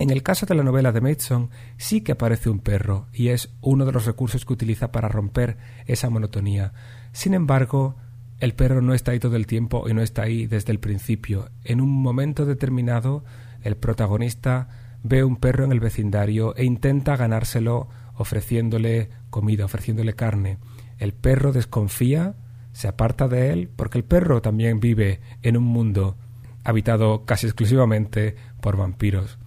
En 0.00 0.10
el 0.10 0.22
caso 0.22 0.46
de 0.46 0.54
la 0.54 0.62
novela 0.62 0.92
de 0.92 1.00
Mason 1.00 1.50
sí 1.76 2.02
que 2.02 2.12
aparece 2.12 2.50
un 2.50 2.60
perro 2.60 3.06
y 3.12 3.28
es 3.28 3.50
uno 3.60 3.84
de 3.84 3.92
los 3.92 4.06
recursos 4.06 4.44
que 4.44 4.52
utiliza 4.52 4.92
para 4.92 5.08
romper 5.08 5.56
esa 5.86 6.08
monotonía. 6.08 6.72
Sin 7.12 7.34
embargo, 7.34 7.96
el 8.38 8.54
perro 8.54 8.80
no 8.80 8.94
está 8.94 9.10
ahí 9.10 9.18
todo 9.18 9.34
el 9.34 9.48
tiempo 9.48 9.88
y 9.88 9.94
no 9.94 10.02
está 10.02 10.22
ahí 10.22 10.46
desde 10.46 10.70
el 10.70 10.78
principio. 10.78 11.50
En 11.64 11.80
un 11.80 11.90
momento 11.90 12.46
determinado, 12.46 13.24
el 13.62 13.76
protagonista 13.76 14.68
ve 15.02 15.24
un 15.24 15.36
perro 15.36 15.64
en 15.64 15.72
el 15.72 15.80
vecindario 15.80 16.54
e 16.56 16.64
intenta 16.64 17.16
ganárselo 17.16 17.88
ofreciéndole 18.14 19.10
comida, 19.30 19.64
ofreciéndole 19.64 20.14
carne. 20.14 20.58
El 20.98 21.12
perro 21.12 21.52
desconfía, 21.52 22.34
se 22.72 22.88
aparta 22.88 23.28
de 23.28 23.52
él, 23.52 23.70
porque 23.74 23.98
el 23.98 24.04
perro 24.04 24.42
también 24.42 24.80
vive 24.80 25.20
en 25.42 25.56
un 25.56 25.64
mundo 25.64 26.16
habitado 26.64 27.24
casi 27.24 27.46
exclusivamente 27.46 28.36
por 28.60 28.76
vampiros. 28.76 29.38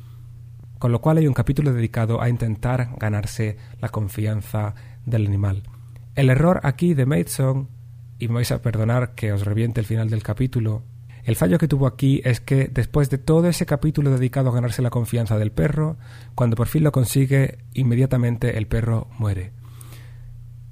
Con 0.79 0.91
lo 0.91 1.01
cual 1.01 1.17
hay 1.17 1.27
un 1.27 1.33
capítulo 1.33 1.73
dedicado 1.73 2.21
a 2.21 2.29
intentar 2.29 2.95
ganarse 2.97 3.57
la 3.79 3.89
confianza 3.89 4.73
del 5.05 5.27
animal. 5.27 5.63
El 6.15 6.29
error 6.29 6.61
aquí 6.63 6.93
de 6.93 7.05
Maidson, 7.05 7.69
y 8.17 8.27
me 8.27 8.35
vais 8.35 8.51
a 8.51 8.61
perdonar 8.61 9.13
que 9.13 9.31
os 9.33 9.45
reviente 9.45 9.79
el 9.79 9.85
final 9.85 10.09
del 10.09 10.23
capítulo, 10.23 10.83
el 11.23 11.35
fallo 11.35 11.57
que 11.57 11.67
tuvo 11.67 11.87
aquí 11.87 12.21
es 12.23 12.39
que 12.41 12.67
después 12.67 13.09
de 13.09 13.17
todo 13.17 13.47
ese 13.47 13.65
capítulo 13.65 14.11
dedicado 14.11 14.49
a 14.49 14.53
ganarse 14.53 14.81
la 14.81 14.89
confianza 14.89 15.37
del 15.37 15.51
perro, 15.51 15.97
cuando 16.35 16.55
por 16.55 16.67
fin 16.67 16.83
lo 16.83 16.91
consigue, 16.91 17.59
inmediatamente 17.73 18.57
el 18.57 18.67
perro 18.67 19.07
muere. 19.17 19.51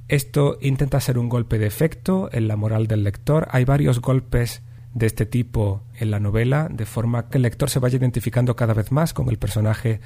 Esto 0.08 0.58
intenta 0.62 1.00
ser 1.00 1.20
un 1.20 1.30
golpe 1.30 1.60
de 1.60 1.68
efecto 1.68 2.30
en 2.32 2.48
la 2.48 2.56
moral 2.56 2.88
del 2.88 3.04
lector. 3.04 3.48
Hay 3.52 3.64
varios 3.64 4.02
golpes 4.02 4.64
de 4.94 5.06
este 5.06 5.28
tipo 5.28 5.84
en 6.00 6.10
la 6.10 6.20
novela, 6.20 6.68
de 6.72 6.88
forma 6.88 7.30
que 7.30 7.38
el 7.38 7.44
lector 7.44 7.70
se 7.70 7.80
vaya 7.80 7.98
identificando 7.98 8.56
cada 8.56 8.74
vez 8.74 8.92
más 8.92 9.14
con 9.14 9.30
el 9.30 9.38
personaje 9.38 10.02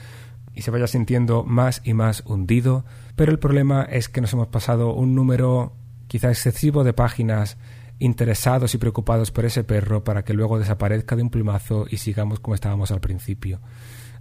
y 0.54 0.62
se 0.62 0.72
vaya 0.72 0.88
sintiendo 0.88 1.44
más 1.44 1.82
y 1.84 1.94
más 1.94 2.24
hundido, 2.26 2.86
pero 3.16 3.32
el 3.32 3.40
problema 3.40 3.84
es 3.84 4.10
que 4.10 4.22
nos 4.22 4.34
hemos 4.34 4.48
pasado 4.48 4.94
un 4.94 5.16
número 5.16 5.74
quizá 6.08 6.30
excesivo 6.30 6.84
de 6.84 6.94
páginas 6.94 7.58
interesados 8.00 8.74
y 8.74 8.78
preocupados 8.78 9.32
por 9.32 9.46
ese 9.46 9.64
perro 9.64 10.04
para 10.04 10.24
que 10.24 10.34
luego 10.34 10.60
desaparezca 10.60 11.16
de 11.16 11.24
un 11.24 11.30
plumazo 11.30 11.86
y 11.90 11.98
sigamos 11.98 12.40
como 12.40 12.56
estábamos 12.56 12.92
al 12.92 13.00
principio. 13.00 13.62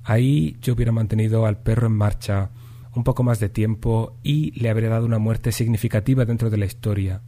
Ahí 0.04 0.56
yo 0.61 0.74
hubiera 0.74 0.92
mantenido 0.92 1.46
al 1.46 1.58
perro 1.58 1.87
en 1.87 1.96
marcha 1.96 2.50
un 2.94 3.04
poco 3.04 3.22
más 3.22 3.40
de 3.40 3.48
tiempo 3.48 4.16
y 4.22 4.50
le 4.61 4.68
habría 4.68 4.90
dado 4.90 5.06
una 5.06 5.18
muerte 5.18 5.52
significativa 5.52 6.24
dentro 6.24 6.50
de 6.50 6.58
la 6.58 6.66
historia, 6.66 7.22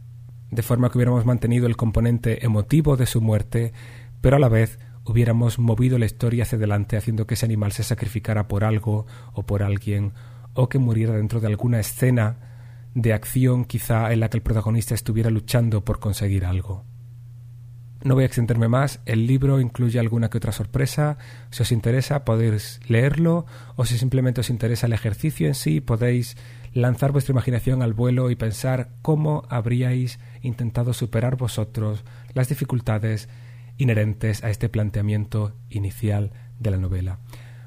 de 0.51 0.61
forma 0.61 0.89
que 0.89 0.97
hubiéramos 0.97 1.25
mantenido 1.25 1.67
el 1.67 1.75
componente 1.75 2.45
emotivo 2.45 2.97
de 2.97 3.05
su 3.05 3.21
muerte, 3.21 3.73
pero 4.21 4.35
a 4.35 4.39
la 4.39 4.49
vez 4.49 4.79
hubiéramos 5.05 5.59
movido 5.59 5.97
la 5.97 6.05
historia 6.05 6.43
hacia 6.43 6.57
adelante 6.57 6.97
haciendo 6.97 7.25
que 7.25 7.35
ese 7.35 7.45
animal 7.45 7.71
se 7.71 7.83
sacrificara 7.83 8.47
por 8.47 8.63
algo 8.63 9.05
o 9.33 9.43
por 9.43 9.63
alguien 9.63 10.13
o 10.53 10.69
que 10.69 10.79
muriera 10.79 11.13
dentro 11.13 11.39
de 11.39 11.47
alguna 11.47 11.79
escena 11.79 12.54
de 12.95 13.13
acción 13.13 13.65
quizá 13.65 14.11
en 14.11 14.21
la 14.21 14.29
que 14.29 14.37
el 14.37 14.43
protagonista 14.43 14.95
estuviera 14.95 15.29
luchando 15.29 15.85
por 15.85 15.99
conseguir 15.99 16.45
algo. 16.45 16.85
No 18.03 18.13
voy 18.13 18.23
a 18.23 18.27
extenderme 18.27 18.67
más, 18.67 19.01
el 19.05 19.25
libro 19.27 19.59
incluye 19.59 19.99
alguna 19.99 20.29
que 20.29 20.37
otra 20.37 20.51
sorpresa, 20.51 21.17
si 21.49 21.63
os 21.63 21.71
interesa 21.71 22.23
podéis 22.23 22.79
leerlo 22.87 23.45
o 23.75 23.85
si 23.85 23.97
simplemente 23.97 24.41
os 24.41 24.49
interesa 24.49 24.85
el 24.87 24.93
ejercicio 24.93 25.47
en 25.47 25.55
sí 25.55 25.81
podéis 25.81 26.37
lanzar 26.71 27.11
vuestra 27.11 27.31
imaginación 27.31 27.81
al 27.81 27.93
vuelo 27.93 28.29
y 28.29 28.35
pensar 28.35 28.89
cómo 29.01 29.43
habríais 29.49 30.19
intentado 30.41 30.93
superar 30.93 31.35
vosotros 31.35 32.03
las 32.33 32.47
dificultades 32.47 33.27
inherentes 33.77 34.43
a 34.43 34.49
este 34.49 34.69
planteamiento 34.69 35.53
inicial 35.69 36.31
de 36.59 36.71
la 36.71 36.77
novela. 36.77 37.19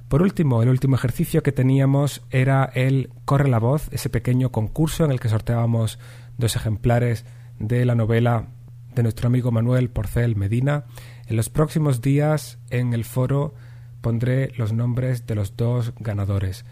Por 0.08 0.22
último, 0.22 0.62
el 0.62 0.70
último 0.70 0.96
ejercicio 0.96 1.42
que 1.42 1.52
teníamos 1.52 2.22
era 2.30 2.64
el 2.64 3.10
Corre 3.26 3.48
la 3.48 3.58
voz, 3.58 3.88
ese 3.92 4.08
pequeño 4.08 4.50
concurso 4.50 5.04
en 5.04 5.10
el 5.10 5.20
que 5.20 5.28
sorteábamos 5.28 5.98
dos 6.38 6.56
ejemplares 6.56 7.26
de 7.58 7.84
la 7.84 7.94
novela 7.94 8.46
de 8.94 9.02
nuestro 9.02 9.26
amigo 9.26 9.50
Manuel 9.50 9.90
Porcel 9.90 10.34
Medina. 10.34 10.86
En 11.26 11.36
los 11.36 11.50
próximos 11.50 12.00
días 12.00 12.58
en 12.70 12.94
el 12.94 13.04
foro 13.04 13.54
pondré 14.00 14.52
los 14.56 14.72
nombres 14.72 15.26
de 15.26 15.34
los 15.34 15.58
dos 15.58 15.92
ganadores. 15.98 16.64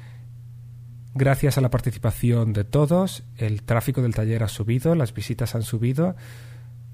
Gracias 1.15 1.59
a 1.59 1.61
la 1.61 1.71
participación 1.71 2.55
de 2.55 2.65
todos, 2.65 3.23
el 3.37 3.65
tráfico 3.65 4.01
del 4.01 4.15
taller 4.15 4.45
ha 4.45 4.49
subido, 4.49 4.95
las 4.95 5.13
visitas 5.13 5.55
han 5.55 5.63
subido 5.63 6.17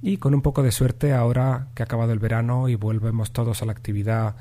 y 0.00 0.16
con 0.16 0.35
un 0.35 0.42
poco 0.42 0.64
de 0.64 0.72
suerte 0.72 1.12
ahora 1.12 1.68
que 1.74 1.83
ha 1.83 1.87
acabado 1.87 2.12
el 2.12 2.18
verano 2.18 2.68
y 2.68 2.74
volvemos 2.74 3.33
todos 3.33 3.62
a 3.62 3.66
la 3.66 3.72
actividad 3.72 4.35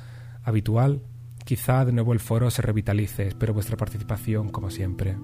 habitual, 0.44 1.02
Quizá 1.46 1.86
de 1.86 1.92
nuevo 1.92 2.14
el 2.14 2.20
foro 2.20 2.50
se 2.52 2.62
revitalice, 2.62 3.28
espero 3.28 3.54
vuestra 3.54 3.78
participación 3.78 4.50
como 4.50 4.70
siempre. 4.70 5.18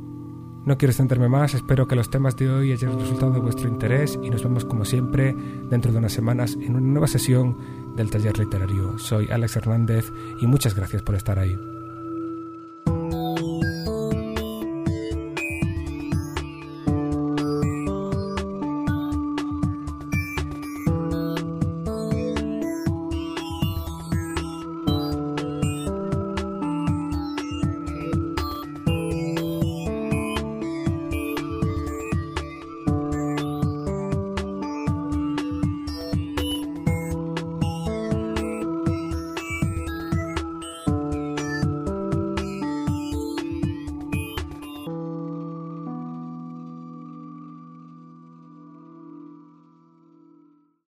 No 0.67 0.77
quiero 0.77 0.91
extenderme 0.91 1.29
más, 1.29 1.53
espero 1.53 1.87
que 1.87 1.95
los 1.95 2.09
temas 2.09 2.35
de 2.35 2.49
hoy 2.49 2.71
hayan 2.73 2.99
resultado 2.99 3.31
de 3.31 3.39
vuestro 3.39 3.69
interés 3.69 4.19
y 4.21 4.29
nos 4.29 4.43
vemos 4.43 4.65
como 4.65 4.83
siempre 4.83 5.33
dentro 5.69 5.93
de 5.93 5.99
unas 5.99 6.11
semanas 6.11 6.57
en 6.59 6.75
una 6.75 6.87
nueva 6.87 7.07
sesión 7.07 7.57
del 7.95 8.09
taller 8.09 8.37
literario. 8.37 8.99
Soy 8.99 9.27
Alex 9.31 9.55
Hernández 9.55 10.11
y 10.41 10.47
muchas 10.47 10.75
gracias 10.75 11.03
por 11.03 11.15
estar 11.15 11.39
ahí. 11.39 11.55